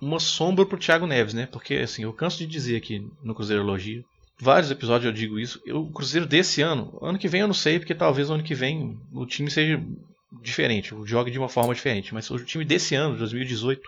[0.00, 1.46] uma sombra pro Thiago Neves, né?
[1.46, 4.02] Porque, assim, eu canso de dizer aqui no Cruzeirologia,
[4.40, 7.54] vários episódios eu digo isso, eu- o Cruzeiro desse ano, ano que vem eu não
[7.54, 9.80] sei, porque talvez ano que vem o time seja
[10.42, 13.80] diferente, jogue de uma forma diferente, mas o time desse ano, de 2018,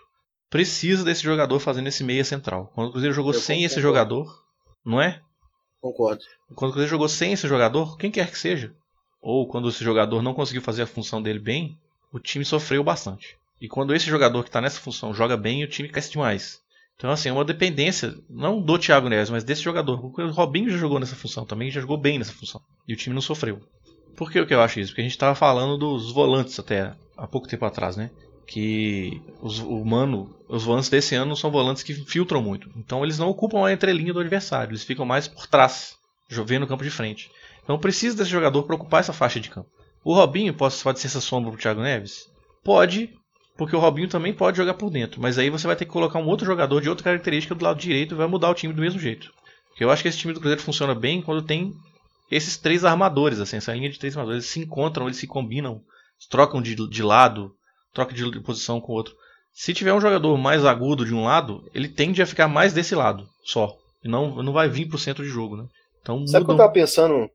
[0.51, 2.71] precisa desse jogador fazendo esse meia central.
[2.75, 3.89] Quando o Cruzeiro jogou Eu sem esse concordo.
[3.89, 4.43] jogador,
[4.85, 5.21] não é?
[5.81, 6.23] Concordo.
[6.55, 8.73] Quando o Cruzeiro jogou sem esse jogador, quem quer que seja,
[9.21, 11.77] ou quando esse jogador não conseguiu fazer a função dele bem,
[12.15, 13.37] o time sofreu bastante.
[13.61, 16.61] E quando esse jogador que está nessa função joga bem, o time cresce demais.
[16.97, 19.99] Então, assim, é uma dependência, não do Thiago Neves, mas desse jogador.
[20.05, 22.61] O Robinho já jogou nessa função também, já jogou bem nessa função.
[22.87, 23.61] E o time não sofreu.
[24.17, 24.93] Por que, que eu acho isso?
[24.93, 28.13] Porque a gente estava falando dos volantes até há pouco tempo atrás, né?
[28.47, 32.71] Que os, o Mano, os volantes desse ano são volantes que filtram muito.
[32.77, 35.97] Então eles não ocupam a entrelinha do adversário, eles ficam mais por trás,
[36.29, 37.29] vendo no campo de frente.
[37.65, 39.69] Então precisa desse jogador para ocupar essa faixa de campo.
[40.05, 42.29] O Robinho pode, pode ser essa sombra pro Thiago Neves?
[42.63, 43.11] Pode,
[43.57, 45.21] porque o Robinho também pode jogar por dentro.
[45.21, 47.81] Mas aí você vai ter que colocar um outro jogador de outra característica do lado
[47.81, 49.33] direito e vai mudar o time do mesmo jeito.
[49.69, 51.73] Porque eu acho que esse time do Cruzeiro funciona bem quando tem
[52.31, 55.81] esses três armadores, assim, essa linha de três armadores, eles se encontram, eles se combinam,
[56.31, 57.53] trocam de, de lado,
[57.93, 59.15] trocam de posição com o outro.
[59.53, 62.95] Se tiver um jogador mais agudo de um lado, ele tende a ficar mais desse
[62.95, 63.73] lado, só.
[64.03, 65.65] E não, não vai vir pro centro de jogo, né?
[66.03, 67.31] Então, Sabe o que eu tava pensando?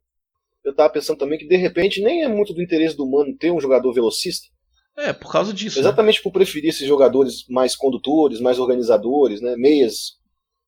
[0.64, 3.51] Eu tava pensando também que de repente nem é muito do interesse do Mano ter
[3.51, 4.47] um jogador velocista.
[4.97, 5.78] É, por causa disso.
[5.78, 5.82] Né?
[5.82, 6.24] Exatamente né?
[6.24, 9.55] por preferir esses jogadores mais condutores, mais organizadores, né?
[9.55, 10.20] Meias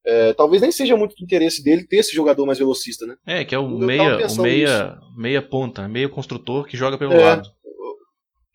[0.04, 3.16] é, talvez nem seja muito do interesse dele ter esse jogador mais velocista, né?
[3.26, 7.24] É, que é o meia, o meia, meia ponta, meia construtor que joga pelo é,
[7.24, 7.50] lado.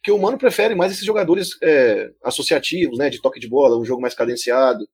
[0.03, 3.11] Que o Mano prefere mais esses jogadores é, associativos, né?
[3.11, 4.85] De toque de bola, um jogo mais cadenciado.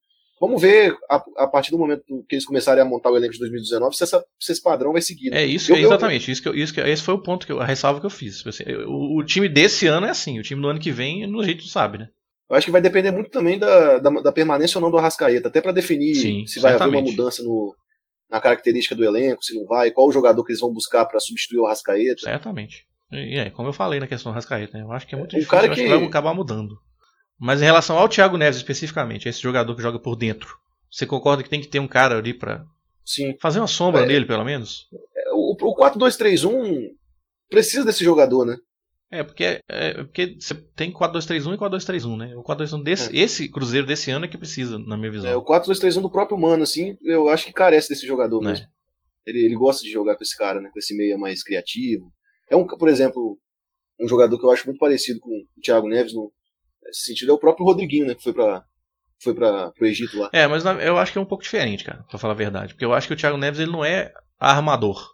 [0.43, 3.39] Vamos ver a, a, partir do momento que eles começarem a montar o elenco de
[3.39, 5.31] 2019 se, essa, se esse padrão vai seguir.
[5.31, 5.43] Né?
[5.43, 6.29] É isso, eu, exatamente.
[6.29, 8.07] Eu, isso que eu, isso que, esse foi o ponto que eu, a ressalva que
[8.07, 8.45] eu fiz.
[8.45, 11.45] Assim, o, o, time desse ano é assim, o time do ano que vem, no
[11.45, 12.09] jeito sabe, né?
[12.51, 15.47] Eu acho que vai depender muito também da, da, da permanência ou não do Arrascaeta,
[15.47, 16.97] até para definir Sim, se vai certamente.
[16.99, 17.77] haver uma mudança no,
[18.29, 21.21] na característica do elenco, se não vai, qual o jogador que eles vão buscar para
[21.21, 22.23] substituir o Arrascaeta.
[22.23, 22.85] Certamente.
[23.13, 24.83] E é, como eu falei na questão do Arrascaeta, né?
[24.83, 25.77] eu acho que é muito difícil, cara que...
[25.77, 26.77] que vai acabar mudando.
[27.43, 30.57] Mas em relação ao Thiago Neves especificamente, esse jogador que joga por dentro,
[30.89, 32.65] você concorda que tem que ter um cara ali para
[33.41, 34.87] fazer uma sombra é, dele, pelo menos?
[35.33, 36.91] O, o 4-2-3-1
[37.51, 38.57] precisa desse jogador, né?
[39.11, 42.37] É, porque, é, porque você tem 4-2-3-1 e 4-2-3-1, né?
[42.37, 43.21] O 4-2-3-1 desse, é.
[43.21, 45.29] esse Cruzeiro desse ano é que precisa, na minha visão.
[45.29, 48.51] É, o 4-2-3-1 do próprio Mano, assim, eu acho que carece desse jogador é.
[48.51, 48.67] mesmo.
[49.27, 50.71] Ele, ele gosta de jogar com esse cara, né?
[50.73, 52.13] Com esse meia mais criativo.
[52.49, 53.37] É um, por exemplo,
[54.01, 56.33] um jogador que eu acho muito parecido com o Thiago Neves no
[56.85, 58.15] nesse sentido é o próprio Rodriguinho, né?
[58.15, 58.65] Que foi pra,
[59.23, 60.31] foi para pro Egito lá.
[60.33, 62.75] É, mas eu acho que é um pouco diferente, cara, pra falar a verdade.
[62.75, 65.13] Porque eu acho que o Thiago Neves ele não é armador.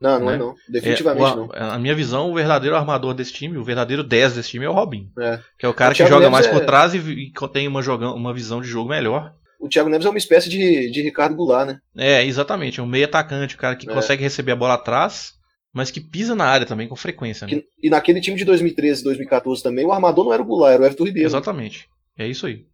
[0.00, 0.34] Não, não né?
[0.34, 0.54] é não.
[0.68, 1.50] Definitivamente é, não.
[1.72, 4.72] A minha visão, o verdadeiro armador desse time, o verdadeiro 10 desse time é o
[4.72, 5.10] Robin.
[5.18, 5.40] É.
[5.58, 6.50] Que é o cara o que joga Neves mais é...
[6.50, 9.34] por trás e, e tem uma, joga, uma visão de jogo melhor.
[9.60, 11.80] O Thiago Neves é uma espécie de, de Ricardo Goulart, né?
[11.96, 12.78] É, exatamente.
[12.78, 13.92] É um meio atacante, o cara que é.
[13.92, 15.32] consegue receber a bola atrás,
[15.72, 17.46] mas que pisa na área também com frequência.
[17.46, 17.62] Né?
[17.82, 20.82] E naquele time de 2013 e 2014 também, o armador não era o Goulart, era
[20.82, 21.28] o Everton Ribeiro.
[21.28, 21.88] Exatamente.
[22.16, 22.66] É isso aí.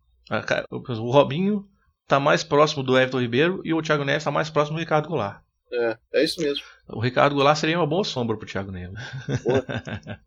[0.70, 1.66] O Robinho
[2.06, 5.08] tá mais próximo do Everton Ribeiro e o Thiago Neves tá mais próximo do Ricardo
[5.08, 5.42] Goulart.
[5.72, 6.64] É, é isso mesmo.
[6.88, 8.98] O Ricardo Goulart seria uma boa sombra pro Thiago Neves.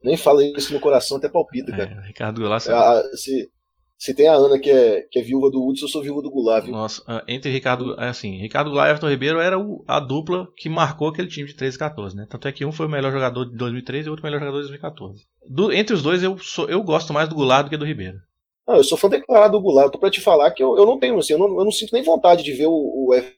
[0.04, 2.02] nem falei isso no coração, até palpita, cara.
[2.04, 2.80] É, Ricardo Goulart seria...
[2.80, 3.50] a, se,
[3.98, 6.30] se tem a Ana que é, que é viúva do Hudson, eu sou viúva do
[6.30, 6.74] Goulart, viu?
[6.74, 8.00] Nossa, entre Ricardo.
[8.00, 11.48] É assim, Ricardo Goulart e Everton Ribeiro era o, a dupla que marcou aquele time
[11.48, 12.28] de 13 e 14, né?
[12.30, 14.40] Tanto é que um foi o melhor jogador de 2013 e o outro o melhor
[14.40, 15.26] jogador de 2014.
[15.50, 18.20] Do, entre os dois, eu, sou, eu gosto mais do Goulart do que do Ribeiro.
[18.68, 19.88] Não, eu sou fã declarado do Goulart.
[19.88, 21.72] Eu tô pra te falar que eu, eu não tenho, assim, eu não, eu não
[21.72, 23.36] sinto nem vontade de ver o, o Everton,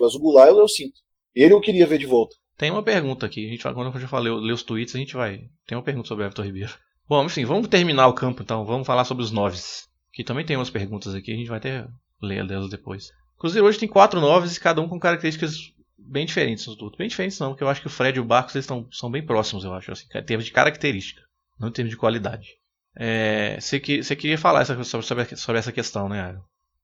[0.00, 0.98] mas o Goulart eu, eu sinto.
[1.34, 2.34] Ele eu queria ver de volta.
[2.56, 3.46] Tem uma pergunta aqui.
[3.46, 5.42] A gente, quando eu já falei, ler os tweets, a gente vai.
[5.66, 6.72] Tem uma pergunta sobre o Everton Ribeiro.
[7.08, 8.64] Bom, enfim, vamos terminar o campo então.
[8.64, 9.88] Vamos falar sobre os noves.
[10.12, 11.86] Que também tem umas perguntas aqui, a gente vai até
[12.20, 13.10] ler delas depois.
[13.38, 16.98] Cruzeiro hoje tem quatro noves cada um com características bem diferentes dos outros.
[16.98, 19.10] Bem diferentes não, porque eu acho que o Fred e o Barcos eles tão, são
[19.10, 21.22] bem próximos, eu acho, assim, em termos de característica,
[21.58, 22.48] não em termos de qualidade.
[22.96, 26.36] É, você, que, você queria falar essa, sobre, sobre, essa questão, né?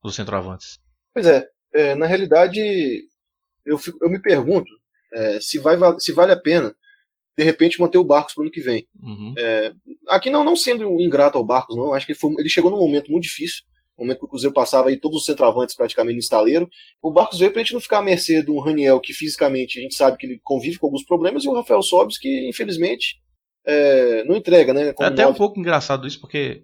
[0.03, 0.79] Dos centroavantes.
[1.13, 2.61] Pois é, é na realidade
[3.65, 4.71] eu, fico, eu me pergunto
[5.13, 6.75] é, se, vai, se vale a pena,
[7.37, 8.87] de repente, manter o Barcos para o ano que vem.
[9.03, 9.35] Uhum.
[9.37, 9.73] É,
[10.09, 12.79] aqui não, não sendo ingrato ao Barcos, não, acho que ele, foi, ele chegou num
[12.79, 13.63] momento muito difícil,
[13.99, 16.69] um momento que o Cruzeiro passava aí todos os centroavantes praticamente no estaleiro.
[17.01, 19.83] O Barcos veio para a gente não ficar à mercê do Raniel, que fisicamente a
[19.83, 23.21] gente sabe que ele convive com alguns problemas, e o Rafael Sobis, que infelizmente
[23.65, 24.95] é, não entrega, né?
[24.99, 26.63] é até um pouco engraçado isso, porque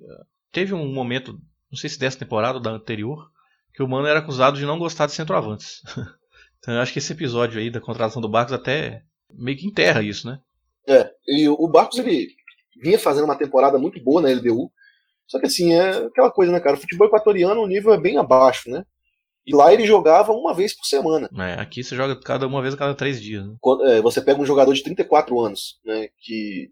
[0.52, 1.38] teve um momento,
[1.70, 3.30] não sei se dessa temporada ou da anterior,
[3.72, 5.82] que o Mano era acusado de não gostar de centroavantes.
[6.60, 9.02] Então eu acho que esse episódio aí da contratação do Barcos até
[9.32, 10.38] meio que enterra isso, né?
[10.89, 12.28] É, e o Barcos ele
[12.83, 14.70] vinha fazendo uma temporada muito boa na LDU,
[15.31, 16.76] só que assim, é aquela coisa, né, cara?
[16.76, 18.85] O futebol equatoriano o nível é bem abaixo, né?
[19.47, 21.31] E lá ele jogava uma vez por semana.
[21.39, 23.47] É, aqui você joga cada uma vez a cada três dias.
[23.47, 23.55] Né?
[23.61, 26.09] Quando, é, você pega um jogador de 34 anos, né?
[26.18, 26.70] Que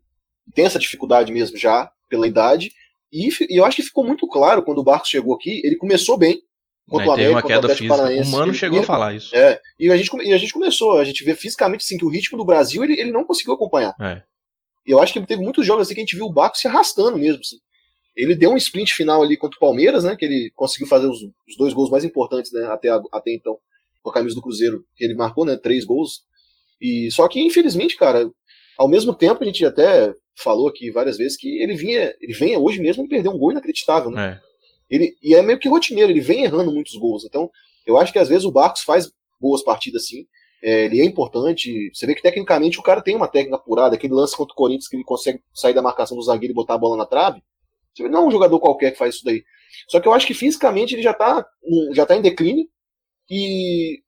[0.54, 2.72] tem essa dificuldade mesmo já, pela idade.
[3.12, 5.60] E, e eu acho que ficou muito claro quando o Barcos chegou aqui.
[5.64, 6.42] Ele começou bem,
[6.88, 7.96] contra o América, uma queda física.
[7.96, 8.28] Paranaense.
[8.28, 9.34] O Mano chegou ele, a falar isso.
[9.36, 12.08] É, e a, gente, e a gente começou, a gente vê fisicamente assim, que o
[12.08, 13.94] ritmo do Brasil ele, ele não conseguiu acompanhar.
[14.00, 14.22] É.
[14.86, 16.66] E eu acho que teve muitos jogos assim que a gente viu o Baco se
[16.66, 17.40] arrastando mesmo.
[17.40, 17.58] Assim.
[18.16, 20.16] Ele deu um sprint final ali contra o Palmeiras, né?
[20.16, 22.66] Que ele conseguiu fazer os, os dois gols mais importantes, né?
[22.66, 23.58] Até, até então,
[24.02, 25.56] com a camisa do Cruzeiro, que ele marcou, né?
[25.56, 26.22] Três gols.
[26.80, 28.30] E só que, infelizmente, cara,
[28.78, 32.56] ao mesmo tempo, a gente até falou aqui várias vezes que ele vinha, ele vem
[32.56, 34.40] hoje mesmo e perdeu um gol inacreditável, né?
[34.42, 34.47] É.
[34.90, 37.24] Ele, e é meio que rotineiro, ele vem errando muitos gols.
[37.24, 37.50] Então,
[37.86, 39.10] eu acho que às vezes o Barcos faz
[39.40, 40.26] boas partidas sim.
[40.62, 41.90] É, ele é importante.
[41.92, 43.94] Você vê que tecnicamente o cara tem uma técnica apurada.
[43.94, 46.74] Aquele lance contra o Corinthians que ele consegue sair da marcação do zagueiro e botar
[46.74, 47.42] a bola na trave.
[47.94, 49.42] Você vê, não é um jogador qualquer que faz isso daí.
[49.88, 51.46] Só que eu acho que fisicamente ele já tá,
[51.92, 52.66] já tá em declínio.
[53.30, 54.00] E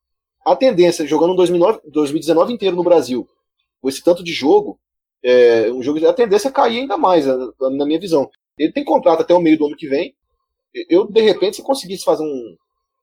[0.45, 3.29] a tendência, jogando 2009, 2019 inteiro no Brasil,
[3.81, 4.81] com esse tanto de jogo,
[5.23, 8.29] é, um jogo a tendência é cair ainda mais, na minha visão.
[8.59, 10.15] Ele tem contrato até o meio do ano que vem.
[10.89, 12.57] Eu, de repente, se conseguisse fazer um.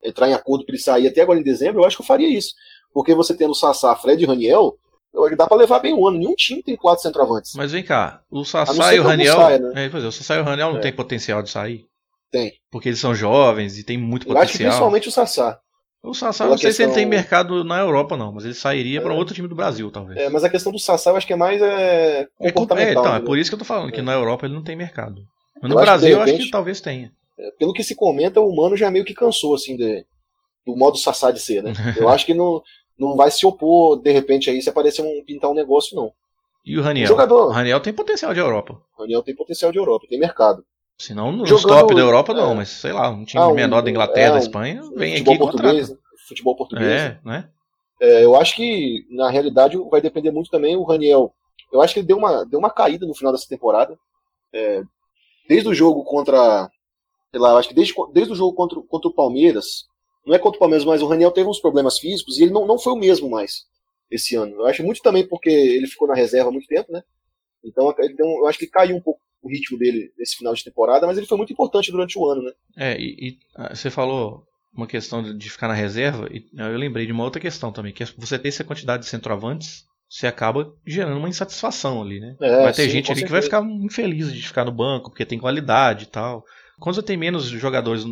[0.04, 2.30] entrar em acordo para ele sair até agora em dezembro, eu acho que eu faria
[2.30, 2.54] isso.
[2.94, 4.78] Porque você tendo Sassá, Fred e Raniel,
[5.36, 6.18] dá para levar bem um ano.
[6.18, 7.54] Nenhum time tem quatro centroavantes.
[7.56, 9.36] Mas vem cá, o Sassá e o Raniel.
[9.36, 9.72] Saia, né?
[9.76, 10.82] é, é, o Sassá e o Raniel não é.
[10.82, 11.86] tem potencial de sair?
[12.32, 12.54] Tem.
[12.72, 14.38] Porque eles são jovens e tem muito potencial.
[14.38, 15.60] Eu acho que principalmente o Sassá.
[16.04, 16.86] O Sassá, não sei questão...
[16.86, 19.02] se ele tem mercado na Europa, não, mas ele sairia é.
[19.02, 20.18] para outro time do Brasil, talvez.
[20.20, 22.88] É, mas a questão do Sassá eu acho que é mais é, é comportamental.
[22.88, 23.18] É, então, né?
[23.18, 24.04] é por isso que eu tô falando, que é.
[24.04, 25.22] na Europa ele não tem mercado.
[25.62, 27.12] Mas no eu Brasil repente, eu acho que talvez tenha.
[27.40, 30.06] É, pelo que se comenta, o Mano já meio que cansou, assim, de,
[30.66, 31.74] do modo Sassá de ser, né?
[31.98, 32.62] Eu acho que não,
[32.98, 36.12] não vai se opor, de repente, aí se aparecer um pintar um negócio, não.
[36.66, 37.06] E o Raniel?
[37.06, 37.48] O jogador.
[37.48, 38.82] O Raniel tem potencial de Europa.
[38.98, 40.66] O Raniel tem potencial de Europa, tem mercado.
[40.98, 43.54] Se não nos Jogando, top da Europa, não, mas sei lá, um time ah, um,
[43.54, 45.96] menor da Inglaterra, é, da Espanha, vem aqui português, né?
[46.28, 46.92] futebol português.
[46.92, 47.50] É, né?
[48.02, 51.34] É, eu acho que, na realidade, vai depender muito também o Raniel.
[51.72, 53.98] Eu acho que ele deu uma, deu uma caída no final dessa temporada.
[54.52, 54.82] É,
[55.48, 56.70] desde o jogo contra.
[57.38, 59.86] Sei lá, acho que desde, desde o jogo contra, contra o Palmeiras,
[60.26, 62.66] não é contra o Palmeiras, mas o Raniel teve uns problemas físicos e ele não,
[62.66, 63.68] não foi o mesmo mais
[64.10, 64.56] esse ano.
[64.56, 67.04] Eu acho muito também porque ele ficou na reserva há muito tempo, né?
[67.64, 71.16] Então eu acho que caiu um pouco o ritmo dele nesse final de temporada, mas
[71.16, 72.52] ele foi muito importante durante o ano, né?
[72.76, 77.06] É, e, e ah, você falou uma questão de ficar na reserva, e eu lembrei
[77.06, 80.74] de uma outra questão também, que é você ter essa quantidade de centroavantes, você acaba
[80.86, 82.36] gerando uma insatisfação ali, né?
[82.42, 83.26] É, vai ter sim, gente ali certeza.
[83.26, 86.44] que vai ficar infeliz de ficar no banco, porque tem qualidade e tal.
[86.80, 88.04] Quando você tem menos jogadores,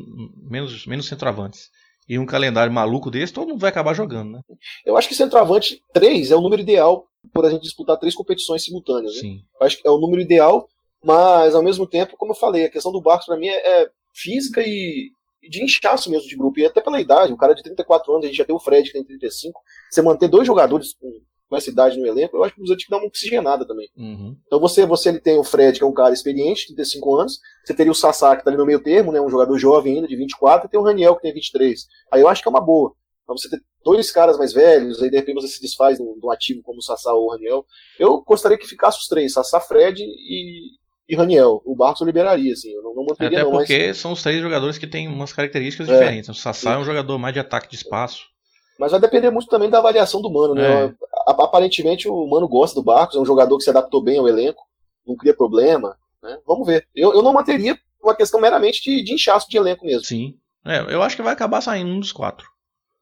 [0.49, 1.69] menos, menos centroavantes,
[2.07, 4.41] e um calendário maluco desse, todo mundo vai acabar jogando, né?
[4.85, 8.63] Eu acho que centroavante 3 é o número ideal por a gente disputar três competições
[8.63, 9.15] simultâneas.
[9.15, 9.21] Né?
[9.21, 9.41] Sim.
[9.59, 10.67] Eu acho que é o número ideal,
[11.03, 13.89] mas ao mesmo tempo, como eu falei, a questão do Barcos para mim é, é,
[14.13, 15.09] física e,
[15.49, 17.33] de inchaço mesmo de grupo, e até pela idade.
[17.33, 19.59] O cara de 34 anos, a gente já tem o Fred que tem 35.
[19.89, 21.09] Você manter dois jogadores com,
[21.49, 23.89] com essa idade no elenco, eu acho que você tem que dar uma oxigenada também.
[23.95, 24.35] Uhum.
[24.45, 27.73] Então você, você ele tem o Fred, que é um cara experiente, 35 anos, você
[27.73, 30.15] teria o Sassá, que tá ali no meio termo, né, um jogador jovem ainda, de
[30.15, 31.85] 24, e tem o Raniel, que tem 23.
[32.11, 32.93] Aí eu acho que é uma boa.
[33.23, 36.31] Então você ter dois caras mais velhos, aí de repente você se desfaz de um
[36.31, 37.65] ativo como o Sassá ou o Raniel.
[37.99, 40.71] Eu gostaria que ficasse os três, Sassá, Fred e,
[41.07, 41.61] e Raniel.
[41.65, 43.97] O Barcos eu liberaria, assim, eu não, não manteria Até não, porque mas...
[43.97, 46.29] são os três jogadores que têm umas características é, diferentes.
[46.29, 48.34] O Sassá é um jogador mais de ataque de espaço.
[48.79, 50.85] Mas vai depender muito também da avaliação do Mano, né?
[50.85, 50.93] É.
[51.27, 54.63] Aparentemente o Mano gosta do Barcos, é um jogador que se adaptou bem ao elenco,
[55.07, 56.39] não cria problema, né?
[56.45, 56.87] Vamos ver.
[56.93, 60.03] Eu, eu não manteria uma questão meramente de, de inchaço de elenco mesmo.
[60.03, 60.37] Sim.
[60.65, 62.47] É, eu acho que vai acabar saindo um dos quatro.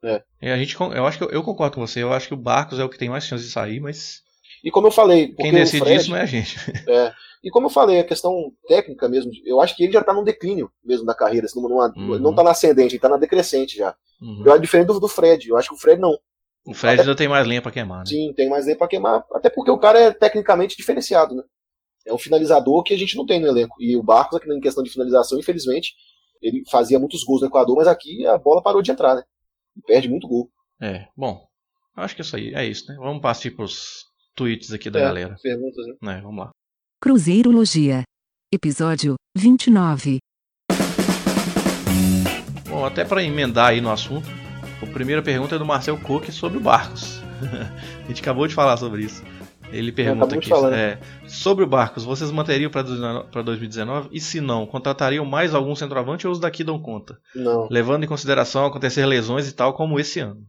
[0.04, 0.22] É.
[0.52, 2.04] a gente, eu acho que eu, eu, concordo com você.
[2.04, 4.22] Eu acho que o Barcos é o que tem mais chance de sair, mas.
[4.64, 5.34] E como eu falei.
[5.34, 6.58] Quem decide Fred, isso não é a gente.
[6.88, 7.14] É.
[7.44, 10.24] E como eu falei, a questão técnica mesmo, eu acho que ele já está no
[10.24, 11.46] declínio mesmo da carreira.
[11.46, 12.18] Assim, numa, uhum.
[12.18, 13.94] Não está na ascendente, ele está na decrescente já.
[14.22, 14.44] Uhum.
[14.46, 15.50] Eu acho diferente do, do, Fred.
[15.50, 16.18] Eu acho que o Fred não.
[16.66, 18.06] O Fred até, já tem mais lenha para queimar, né?
[18.06, 19.26] Sim, tem mais lenha para queimar.
[19.34, 21.44] Até porque o cara é tecnicamente diferenciado, né?
[22.06, 23.76] É um finalizador que a gente não tem no elenco.
[23.82, 25.94] E o Barcos, aqui em questão de finalização, infelizmente,
[26.42, 29.24] ele fazia muitos gols no Equador, mas aqui a bola parou de entrar, né?
[29.76, 30.50] E perde muito gol.
[30.82, 31.46] É, bom.
[31.96, 32.96] Acho que isso aí é isso, né?
[32.98, 34.06] Vamos partir pros
[34.36, 35.36] tweets aqui da é, galera.
[35.42, 36.18] Perguntas, né?
[36.18, 36.52] É, vamos lá.
[37.02, 38.04] Cruzeirologia.
[38.54, 40.20] Episódio 29.
[42.70, 44.28] Bom, até para emendar aí no assunto,
[44.82, 47.22] a primeira pergunta é do Marcel Cook sobre o Barcos.
[48.04, 49.24] a gente acabou de falar sobre isso.
[49.72, 54.10] Ele pergunta aqui é, sobre o Barcos, vocês manteriam para 2019?
[54.12, 57.18] E se não, contratariam mais algum centroavante ou os daqui dão conta?
[57.36, 57.68] Não.
[57.72, 60.42] Levando em consideração acontecer lesões e tal, como esse ano.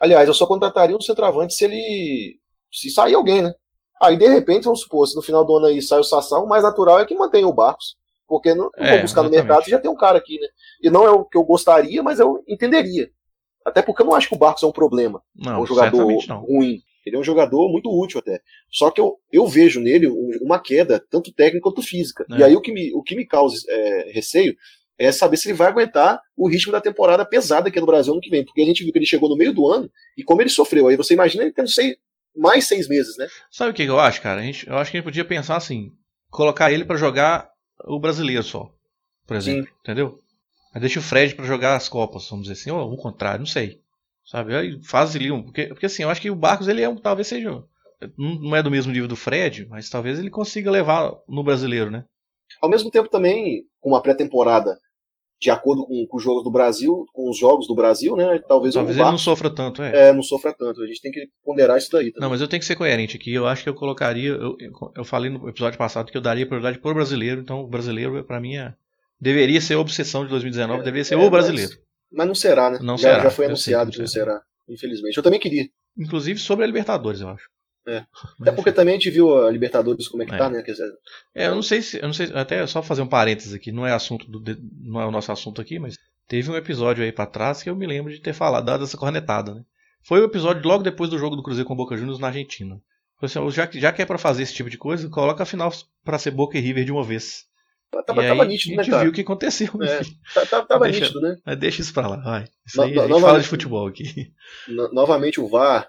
[0.00, 2.36] Aliás, eu só contrataria um centroavante se ele.
[2.74, 3.52] Se sair alguém, né?
[4.02, 6.48] Aí, de repente, vamos supor, se no final do ano aí sai o Sassão, o
[6.48, 7.96] mais natural é que mantenha o Barcos.
[8.26, 9.30] Porque não, não é, vou buscar exatamente.
[9.30, 10.46] no mercado já tem um cara aqui, né?
[10.82, 13.10] E não é o que eu gostaria, mas eu entenderia.
[13.64, 15.22] Até porque eu não acho que o Barcos é um problema.
[15.34, 16.06] Não, um jogador
[16.46, 16.82] ruim.
[17.04, 18.40] Ele é um jogador muito útil até.
[18.70, 20.06] Só que eu, eu vejo nele
[20.40, 22.24] uma queda, tanto técnica quanto física.
[22.30, 22.38] É.
[22.38, 24.54] E aí o que me, o que me causa é, receio
[24.98, 28.22] é saber se ele vai aguentar o ritmo da temporada pesada aqui no Brasil ano
[28.22, 28.44] que vem.
[28.44, 30.88] Porque a gente viu que ele chegou no meio do ano e como ele sofreu.
[30.88, 31.96] Aí você imagina ele tendo seis,
[32.36, 33.26] mais seis meses, né?
[33.50, 34.40] Sabe o que eu acho, cara?
[34.40, 35.90] A gente, eu acho que a gente podia pensar assim:
[36.30, 37.48] colocar ele para jogar
[37.84, 38.70] o brasileiro só.
[39.26, 39.64] por exemplo.
[39.64, 39.70] Sim.
[39.80, 40.18] Entendeu?
[40.74, 43.46] Aí deixa o Fred pra jogar as Copas, vamos dizer assim, ou o contrário, não
[43.46, 43.80] sei.
[44.24, 44.54] Sabe?
[44.54, 45.42] Aí faz ali um.
[45.42, 47.50] Porque, porque assim, eu acho que o Barcos ele é um, talvez seja.
[48.18, 51.90] Não não é do mesmo nível do Fred, mas talvez ele consiga levar no brasileiro,
[51.90, 52.04] né?
[52.60, 54.78] Ao mesmo tempo também, com uma pré-temporada
[55.44, 58.38] de acordo com, com os jogos do Brasil, com os jogos do Brasil, né?
[58.48, 60.08] Talvez, Talvez o ele não sofra tanto, é.
[60.08, 60.80] é, não sofra tanto.
[60.82, 62.22] A gente tem que ponderar isso daí também.
[62.22, 63.30] Não, mas eu tenho que ser coerente aqui.
[63.34, 64.30] Eu acho que eu colocaria.
[64.30, 64.56] Eu,
[64.96, 68.40] eu- falei no episódio passado que eu daria prioridade pro brasileiro, então o brasileiro, pra
[68.40, 68.72] mim, é-
[69.20, 71.72] deveria ser a obsessão de 2019, deveria ser É, o mas- brasileiro.
[72.10, 72.78] Mas não será, né?
[72.80, 75.16] Não já, será, já foi anunciado que não que não será, infelizmente.
[75.18, 75.66] Eu também queria.
[75.98, 77.50] Inclusive sobre a Libertadores, eu acho.
[77.86, 78.04] É.
[78.40, 80.38] Até porque também a gente viu a Libertadores como é que É.
[80.38, 80.62] tá, né?
[80.62, 80.90] Quer dizer,
[81.34, 81.98] É, eu não sei se.
[81.98, 84.42] Eu não sei, até só fazer um parênteses aqui, não é assunto do,
[84.80, 87.76] não é o nosso assunto aqui, mas teve um episódio aí pra trás que eu
[87.76, 89.62] me lembro de ter falado, dado essa cornetada, né?
[90.02, 92.80] Foi o episódio logo depois do jogo do Cruzeiro com o Boca Juniors na Argentina.
[93.20, 95.46] Falei assim, já, que- já que é pra fazer esse tipo de coisa, coloca a
[95.46, 95.70] final
[96.04, 97.44] pra ser Boca e River de uma vez.
[98.06, 99.02] tava, e tava aí, nítido, a né, gente cara?
[99.04, 99.68] viu o que aconteceu.
[99.82, 100.00] É.
[100.00, 100.18] enfim.
[100.34, 101.36] Tá- tá- Tava Deixa- nítido, né?
[101.46, 102.44] Mas deixa isso pra lá, vai.
[102.66, 104.32] Isso No- aí, no- a gente fala de futebol aqui.
[104.68, 105.88] No- novamente o VAR.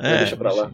[0.00, 0.72] É, deixa pra lá.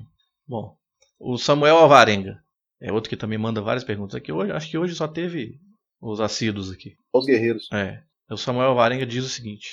[0.48, 0.76] Bom,
[1.18, 2.42] o Samuel Alvarenga
[2.80, 4.32] é outro que também manda várias perguntas aqui.
[4.32, 5.60] Hoje, acho que hoje só teve
[6.00, 6.96] os assíduos aqui.
[7.12, 7.68] Os guerreiros.
[7.72, 8.00] É.
[8.30, 9.68] O Samuel Alvarenga diz o seguinte: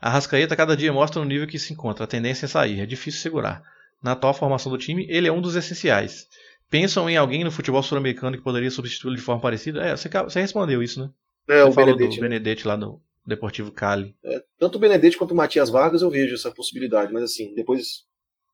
[0.00, 2.86] A Rascaeta cada dia mostra o nível que se encontra, a tendência é sair, é
[2.86, 3.62] difícil segurar.
[4.02, 6.26] Na atual formação do time, ele é um dos essenciais.
[6.70, 9.84] Pensam em alguém no futebol sul-americano que poderia substituí-lo de forma parecida?
[9.84, 11.10] É, você, você respondeu isso, né?
[11.48, 12.16] É, Você o falou Benedetti.
[12.18, 12.28] do né?
[12.28, 14.14] Benedetti lá do Deportivo Cali.
[14.22, 18.04] É, tanto o Benedetti quanto o Matias Vargas eu vejo essa possibilidade, mas assim, depois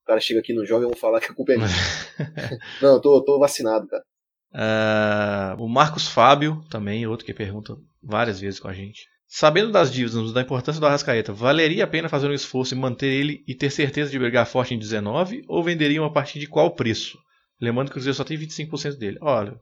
[0.04, 1.68] o cara chega aqui no jogo e vão falar que a culpa é minha.
[2.80, 4.04] Não, eu tô, eu tô vacinado, cara.
[4.52, 9.06] Ah, o Marcos Fábio, também, outro que pergunta várias vezes com a gente.
[9.26, 13.06] Sabendo das dívidas, da importância do Arrascaeta, valeria a pena fazer um esforço e manter
[13.06, 15.42] ele e ter certeza de brigar forte em 19?
[15.48, 17.18] Ou venderiam a partir de qual preço?
[17.60, 19.18] Lembrando que o Cruzeiro só tem 25% dele.
[19.22, 19.58] Olha,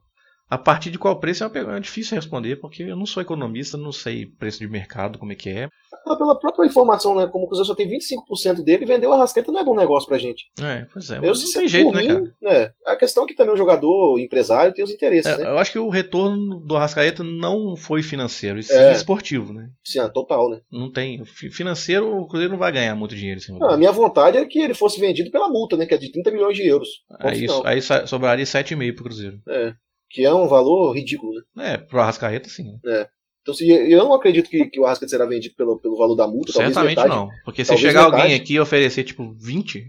[0.55, 3.90] a partir de qual preço é, é difícil responder, porque eu não sou economista, não
[3.92, 5.68] sei preço de mercado, como é que é.
[6.07, 7.26] Ah, Pela própria informação, né?
[7.26, 10.18] Como o Cruzeiro só tem 25% dele, vendeu a rasqueta não é bom negócio pra
[10.18, 10.44] gente.
[10.61, 12.34] É, pois é, Eu, não tem jeito, por né, mim, cara?
[12.42, 15.44] né, A questão é que também o jogador, o empresário, tem os interesses, É, né?
[15.50, 18.92] eu acho que o retorno do Arrascaeta não foi financeiro, e sim É.
[18.92, 19.68] esportivo, né?
[19.84, 20.61] Sim, ah, total, né?
[20.70, 21.24] Não tem.
[21.24, 24.44] fi- Financeiro, o Cruzeiro não vai ganhar muito dinheiro cima Não, a minha vontade é
[24.44, 25.86] que ele fosse vendido pela multa, né?
[25.86, 26.88] Que é de 30 milhões de euros.
[27.20, 29.38] Aí, aí sobraria 7,5 pro Cruzeiro.
[29.48, 29.72] É,
[30.12, 31.74] que é um valor ridículo, né?
[31.74, 32.78] É, pro Arrascaeta sim.
[32.84, 33.08] né?
[33.40, 36.28] Então, se, eu não acredito que, que o Arrascaeta será vendido pelo, pelo valor da
[36.28, 37.14] multa, talvez Certamente metade.
[37.16, 37.28] não.
[37.44, 38.40] Porque se chegar alguém metade.
[38.42, 39.84] aqui e oferecer tipo 20,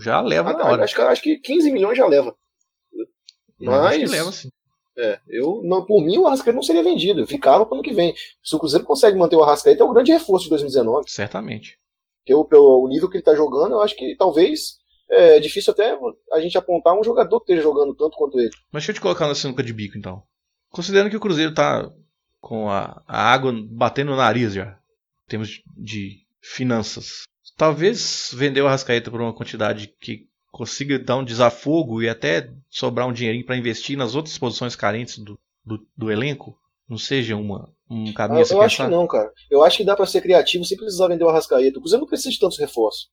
[0.00, 0.84] já leva na Ah, hora.
[0.84, 2.34] acho, que- acho que 15 milhões já leva.
[3.60, 4.48] Não, acho mas- leva sim.
[4.96, 7.20] É, eu, não, por mim, o Arrascaeta não seria vendido.
[7.20, 8.12] Eu ficava para ano que vem.
[8.42, 11.08] Se o Cruzeiro consegue manter o Arrascaeta, é o grande reforço de 2019.
[11.08, 11.78] Certamente.
[12.20, 14.77] Porque eu, pelo nível que ele está jogando, eu acho que talvez
[15.10, 15.96] é difícil até
[16.32, 18.50] a gente apontar um jogador que esteja jogando tanto quanto ele.
[18.72, 20.22] Mas deixa eu te colocar na sinuca de bico então.
[20.70, 21.90] Considerando que o Cruzeiro tá
[22.40, 24.78] com a, a água batendo no nariz já,
[25.26, 27.22] em termos de- finanças.
[27.56, 33.06] Talvez vender o Arrascaeta por uma quantidade que consiga dar um desafogo e até sobrar
[33.08, 36.56] um dinheirinho para investir nas outras posições carentes do, do, do elenco
[36.88, 38.88] não seja uma, um caminho Ah, a se eu acho pensar.
[38.88, 39.30] que não, cara.
[39.50, 41.78] Eu acho que dá para ser criativo sem precisar vender o Arrascaeta.
[41.78, 43.10] O Cruzeiro não precisa de tantos reforços.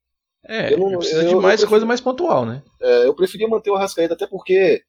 [0.48, 2.62] É, Eu não- precisa eu- de mais prefiro- coisa mais pontual, né?
[2.82, 4.82] É, eu preferia manter o Arrascaeta, até porque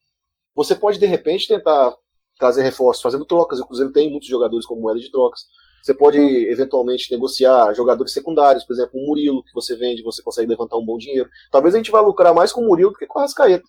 [0.55, 1.93] você pode, de repente, tentar
[2.39, 3.59] trazer reforços fazendo trocas.
[3.59, 5.41] O Cruzeiro tem muitos jogadores como moeda de trocas.
[5.81, 10.49] Você pode, eventualmente, negociar jogadores secundários, por exemplo, o Murilo, que você vende, você consegue
[10.49, 11.29] levantar um bom dinheiro.
[11.51, 13.63] Talvez a gente vá lucrar mais com o Murilo do que com o Arrascaeta.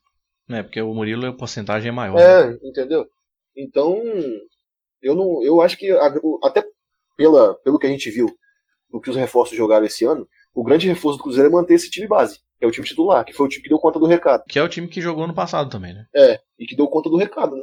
[0.50, 2.16] É, porque o Murilo a porcentagem é maior.
[2.16, 2.22] né?
[2.52, 3.06] É, entendeu?
[3.56, 4.02] Então,
[5.00, 5.90] eu não, eu acho que
[6.42, 6.64] até
[7.16, 8.28] pela, pelo que a gente viu
[8.90, 10.26] do que os reforços jogaram esse ano,
[10.60, 13.24] o grande reforço do Cruzeiro é manter esse time base, que é o time titular,
[13.24, 14.42] que foi o time que deu conta do recado.
[14.48, 16.04] Que é o time que jogou no passado também, né?
[16.14, 17.62] É, e que deu conta do recado, né?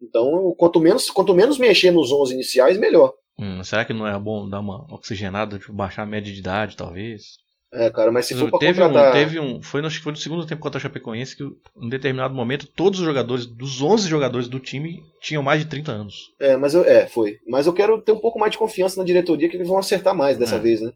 [0.00, 3.12] Então, quanto menos, quanto menos mexer nos 11 iniciais, melhor.
[3.38, 6.76] Hum, será que não é bom dar uma oxigenada, tipo, baixar a média de idade,
[6.76, 7.36] talvez?
[7.72, 9.10] É, cara, mas se for pra teve, contratar...
[9.10, 9.62] um, teve um.
[9.62, 11.44] Foi, no- acho que foi no segundo tempo contra a Chapecoense que,
[11.82, 15.92] em determinado momento, todos os jogadores, dos 11 jogadores do time, tinham mais de 30
[15.92, 16.14] anos.
[16.40, 17.36] É, mas eu, é, foi.
[17.46, 20.14] Mas eu quero ter um pouco mais de confiança na diretoria que eles vão acertar
[20.14, 20.58] mais dessa É.
[20.58, 20.90] vez, né?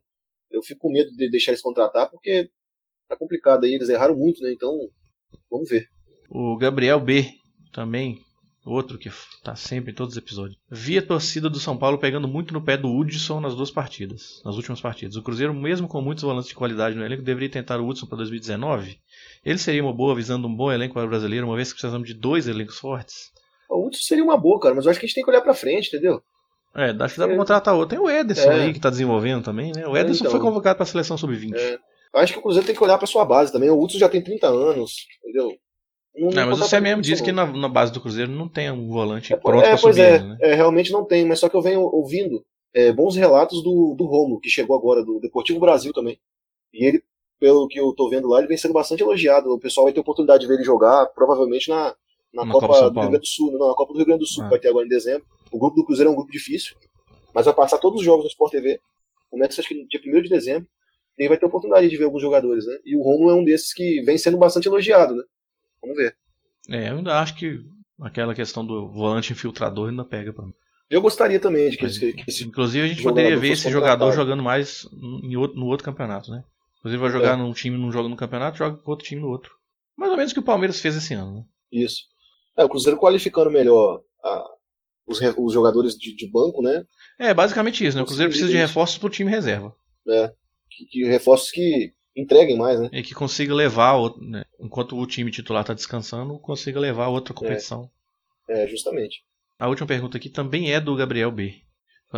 [0.52, 2.50] Eu fico com medo de deixar eles contratar porque
[3.08, 4.52] tá complicado aí, eles erraram muito, né?
[4.52, 4.70] Então,
[5.50, 5.88] vamos ver.
[6.30, 7.26] O Gabriel B.
[7.72, 8.18] também,
[8.64, 9.10] outro que
[9.42, 10.58] tá sempre em todos os episódios.
[10.70, 14.40] Vi a torcida do São Paulo pegando muito no pé do Hudson nas duas partidas,
[14.44, 15.16] nas últimas partidas.
[15.16, 18.18] O Cruzeiro, mesmo com muitos volantes de qualidade no elenco, deveria tentar o Hudson para
[18.18, 18.98] 2019.
[19.44, 22.06] Ele seria uma boa visando um bom elenco para o brasileiro, uma vez que precisamos
[22.06, 23.30] de dois elencos fortes.
[23.68, 25.42] O Hudson seria uma boa, cara, mas eu acho que a gente tem que olhar
[25.42, 26.22] pra frente, entendeu?
[26.74, 27.38] É, acho que dá pra É.
[27.38, 27.96] contratar outro.
[27.96, 28.62] Tem o Ederson É.
[28.64, 29.86] aí que tá desenvolvendo também, né?
[29.86, 30.30] O Ederson Então.
[30.30, 31.54] foi convocado pra seleção sub-20.
[31.56, 31.78] É.
[32.14, 33.70] Acho que o Cruzeiro tem que olhar pra sua base também.
[33.70, 35.52] O Hudson já tem 30 anos, entendeu?
[36.14, 38.46] Não, Não, mas você mesmo por disse isso, que na, na base do Cruzeiro não
[38.48, 40.36] tem um volante É, pronto é, pra pois subir é, né?
[40.42, 42.44] é, realmente não tem, mas só que eu venho ouvindo
[42.74, 46.18] é, bons relatos do, do Romulo, que chegou agora, do Deportivo Brasil também.
[46.72, 47.02] E ele,
[47.40, 49.50] pelo que eu tô vendo lá, ele vem sendo bastante elogiado.
[49.50, 51.94] O pessoal vai ter oportunidade de ver ele jogar, provavelmente na,
[52.32, 53.08] na, Na Copa, Copa do Rio.
[53.08, 53.52] Grande do Sul.
[53.58, 54.46] Não, na Copa do Rio Grande do Sul, Ah.
[54.46, 55.24] que vai ter agora em dezembro.
[55.52, 56.76] O grupo do Cruzeiro é um grupo difícil,
[57.34, 58.80] mas vai passar todos os jogos no Sport TV.
[59.30, 60.68] Começa acho que no dia 1 de dezembro.
[61.18, 62.78] E aí vai ter oportunidade de ver alguns jogadores, né?
[62.84, 65.22] E o Romulo é um desses que vem sendo bastante elogiado, né?
[65.82, 66.16] Vamos ver.
[66.70, 67.60] É, eu ainda acho que
[68.00, 70.54] aquela questão do volante infiltrador ainda pega pra mim.
[70.88, 73.70] Eu gostaria também de que, Mas, esse, que esse Inclusive a gente poderia ver esse
[73.70, 74.86] jogador jogando mais
[75.22, 76.44] em outro, no outro campeonato, né?
[76.78, 77.36] Inclusive vai jogar É.
[77.36, 79.52] num time, não joga no campeonato, joga com outro time no outro.
[79.96, 81.44] Mais ou menos o que o Palmeiras fez esse ano, né?
[81.70, 82.02] Isso.
[82.56, 84.46] É, o Cruzeiro qualificando melhor a-
[85.06, 86.84] os, os jogadores de, de banco, né?
[87.18, 88.02] É, basicamente isso, né?
[88.02, 89.74] O Cruzeiro precisa de reforços pro time reserva.
[90.70, 92.88] Que, que reforços que entreguem mais, né?
[92.92, 94.44] E que consiga levar, né?
[94.60, 97.90] enquanto o time titular tá descansando, consiga levar outra competição.
[98.48, 99.24] É, justamente.
[99.58, 101.54] A última pergunta aqui também é do Gabriel B.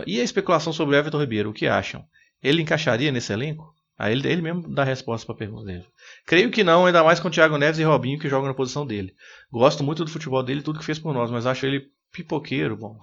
[0.06, 2.04] E a especulação sobre o Everton Ribeiro, o que acham?
[2.42, 3.72] Ele encaixaria nesse elenco?
[3.96, 5.84] Aí ele, ele mesmo dá a resposta para a pergunta dele.
[6.26, 8.84] Creio que não, ainda mais com o Thiago Neves e Robinho que jogam na posição
[8.84, 9.14] dele.
[9.52, 12.76] Gosto muito do futebol dele e tudo que fez por nós, mas acho ele pipoqueiro,
[12.76, 12.96] bom.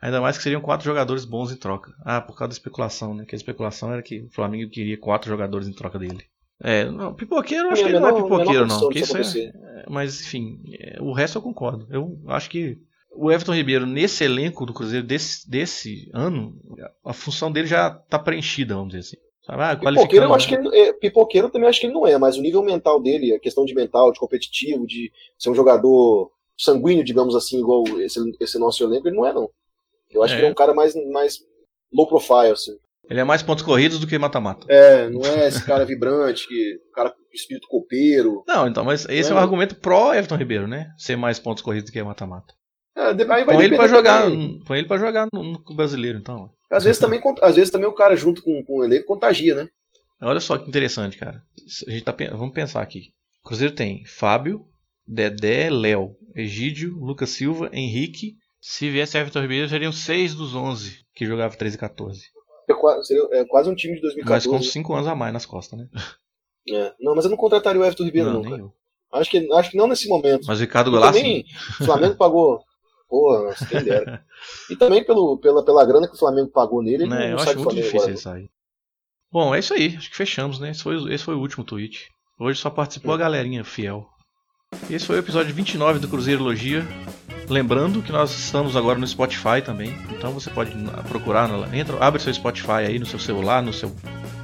[0.00, 1.92] Ainda mais que seriam quatro jogadores bons em troca.
[2.04, 3.24] Ah, por causa da especulação, né?
[3.24, 6.24] Que a especulação era que o Flamengo queria quatro jogadores em troca dele.
[6.62, 8.90] É, não, pipoqueiro eu acho Tem que ele não é menor- pipoqueiro, não.
[8.92, 11.86] isso é, é, mas, enfim, é, o resto eu concordo.
[11.90, 12.78] Eu acho que
[13.10, 16.54] o Everton Ribeiro, nesse elenco do Cruzeiro desse, desse ano,
[17.04, 19.16] a função dele já tá preenchida, vamos dizer assim.
[19.46, 19.62] Sabe?
[19.62, 22.16] Ah, Pipoqueiro, eu acho que ele, é, pipoqueiro eu também acho que ele não é,
[22.16, 26.30] mas o nível mental dele, a questão de mental, de competitivo, de ser um jogador
[26.58, 29.48] sanguíneo, digamos assim, igual esse, esse nosso elenco, ele não é, não.
[30.10, 30.36] Eu acho É.
[30.36, 31.38] que ele é um cara mais, mais
[31.92, 32.72] low profile, assim.
[33.10, 34.66] Ele é mais pontos corridos do que mata-mata.
[34.70, 38.42] É, não é esse cara vibrante, que cara com espírito copeiro.
[38.48, 39.34] Não, então, mas esse é, É.
[39.34, 40.88] um argumento pró Everton Ribeiro, né?
[40.96, 42.54] Ser mais pontos corridos do que mata-mata.
[42.96, 43.12] É,
[43.44, 44.30] Põe ele pra jogar,
[44.64, 46.48] põe ele para jogar no, no brasileiro, então.
[46.70, 49.68] Às vezes também, às vezes também o cara junto com, com o elenco contagia, né?
[50.22, 51.42] Olha só que interessante, cara.
[51.86, 53.08] A gente tá, vamos pensar aqui.
[53.44, 54.64] O Cruzeiro tem Fábio,
[55.06, 58.34] Dedé, Léo, Egídio, Lucas Silva, Henrique.
[58.60, 62.22] Se viesse Everton Ribeiro, seriam 6 dos 11 que jogava 13 e 14.
[62.68, 64.48] É quase, seria- é quase um time de Mas 2014.
[64.48, 65.86] com 5 anos a mais nas costas, né?
[66.70, 66.92] É.
[66.98, 68.72] Não, mas eu não contrataria o Everton Ribeiro, não, eu.
[69.12, 70.46] Acho que, acho que não nesse momento.
[70.46, 71.44] Mas o Ricardo Goulart, também,
[71.80, 72.62] o Flamengo pagou.
[73.08, 74.24] Porra, quem dera.
[74.70, 77.38] E também pelo, pela, pela grana que o Flamengo pagou nele, ele Né, não eu
[77.38, 78.10] sai acho muito difícil agora.
[78.10, 78.50] ele sair.
[79.30, 79.94] Bom, é isso aí.
[79.96, 80.70] Acho que fechamos, né?
[80.70, 82.08] Esse foi, esse foi o último tweet.
[82.40, 84.08] Hoje só participou a galerinha fiel.
[84.90, 86.86] Esse foi o episódio 29 do Cruzeirologia.
[87.48, 89.96] Lembrando que nós estamos agora no Spotify também.
[90.10, 90.72] Então você pode
[91.08, 93.94] procurar, entra, abre seu Spotify aí no seu celular, no seu,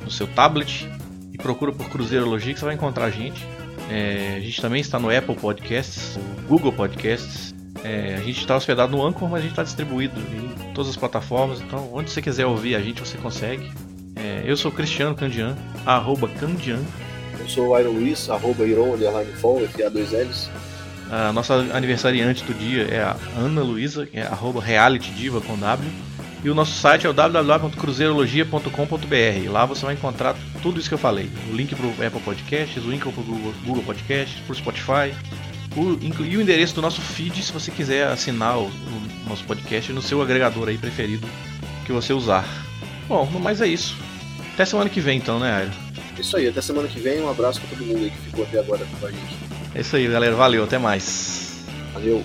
[0.05, 0.89] no seu tablet
[1.33, 3.47] e procura por Cruzeirologia que você vai encontrar a gente.
[3.91, 7.55] É, a gente também está no Apple Podcasts, no Google Podcasts.
[7.83, 10.97] É, a gente está hospedado no Anchor, mas a gente está distribuído em todas as
[10.97, 11.61] plataformas.
[11.61, 13.71] Então, onde você quiser ouvir a gente, você consegue.
[14.15, 15.57] É, eu sou Cristiano Candian,
[15.87, 16.81] arroba Candian.
[17.41, 20.51] Eu sou o Iron Luiz, arroba Iron, underline fall, FA2Ls.
[21.11, 23.63] A nossa aniversariante do dia é a Ana
[24.07, 25.91] que é arroba realitydiva com W.
[26.43, 29.51] E o nosso site é o www.cruzeirologia.com.br.
[29.51, 31.29] Lá você vai encontrar tudo isso que eu falei.
[31.51, 35.13] O link para o Apple Podcasts, o link para o Google, Podcasts, para o Spotify.
[35.77, 39.93] O, e o endereço do nosso feed se você quiser assinar o, o nosso podcast
[39.93, 41.29] no seu agregador aí preferido
[41.85, 42.45] que você usar.
[43.09, 43.97] Bom, no mais é isso.
[44.55, 45.90] Até semana que vem então, né, Airo?
[46.21, 47.21] Isso aí, até semana que vem.
[47.21, 49.39] Um abraço pra todo mundo aí que ficou até agora com a gente.
[49.75, 50.35] É isso aí, galera.
[50.35, 51.65] Valeu, até mais.
[51.95, 52.23] Valeu.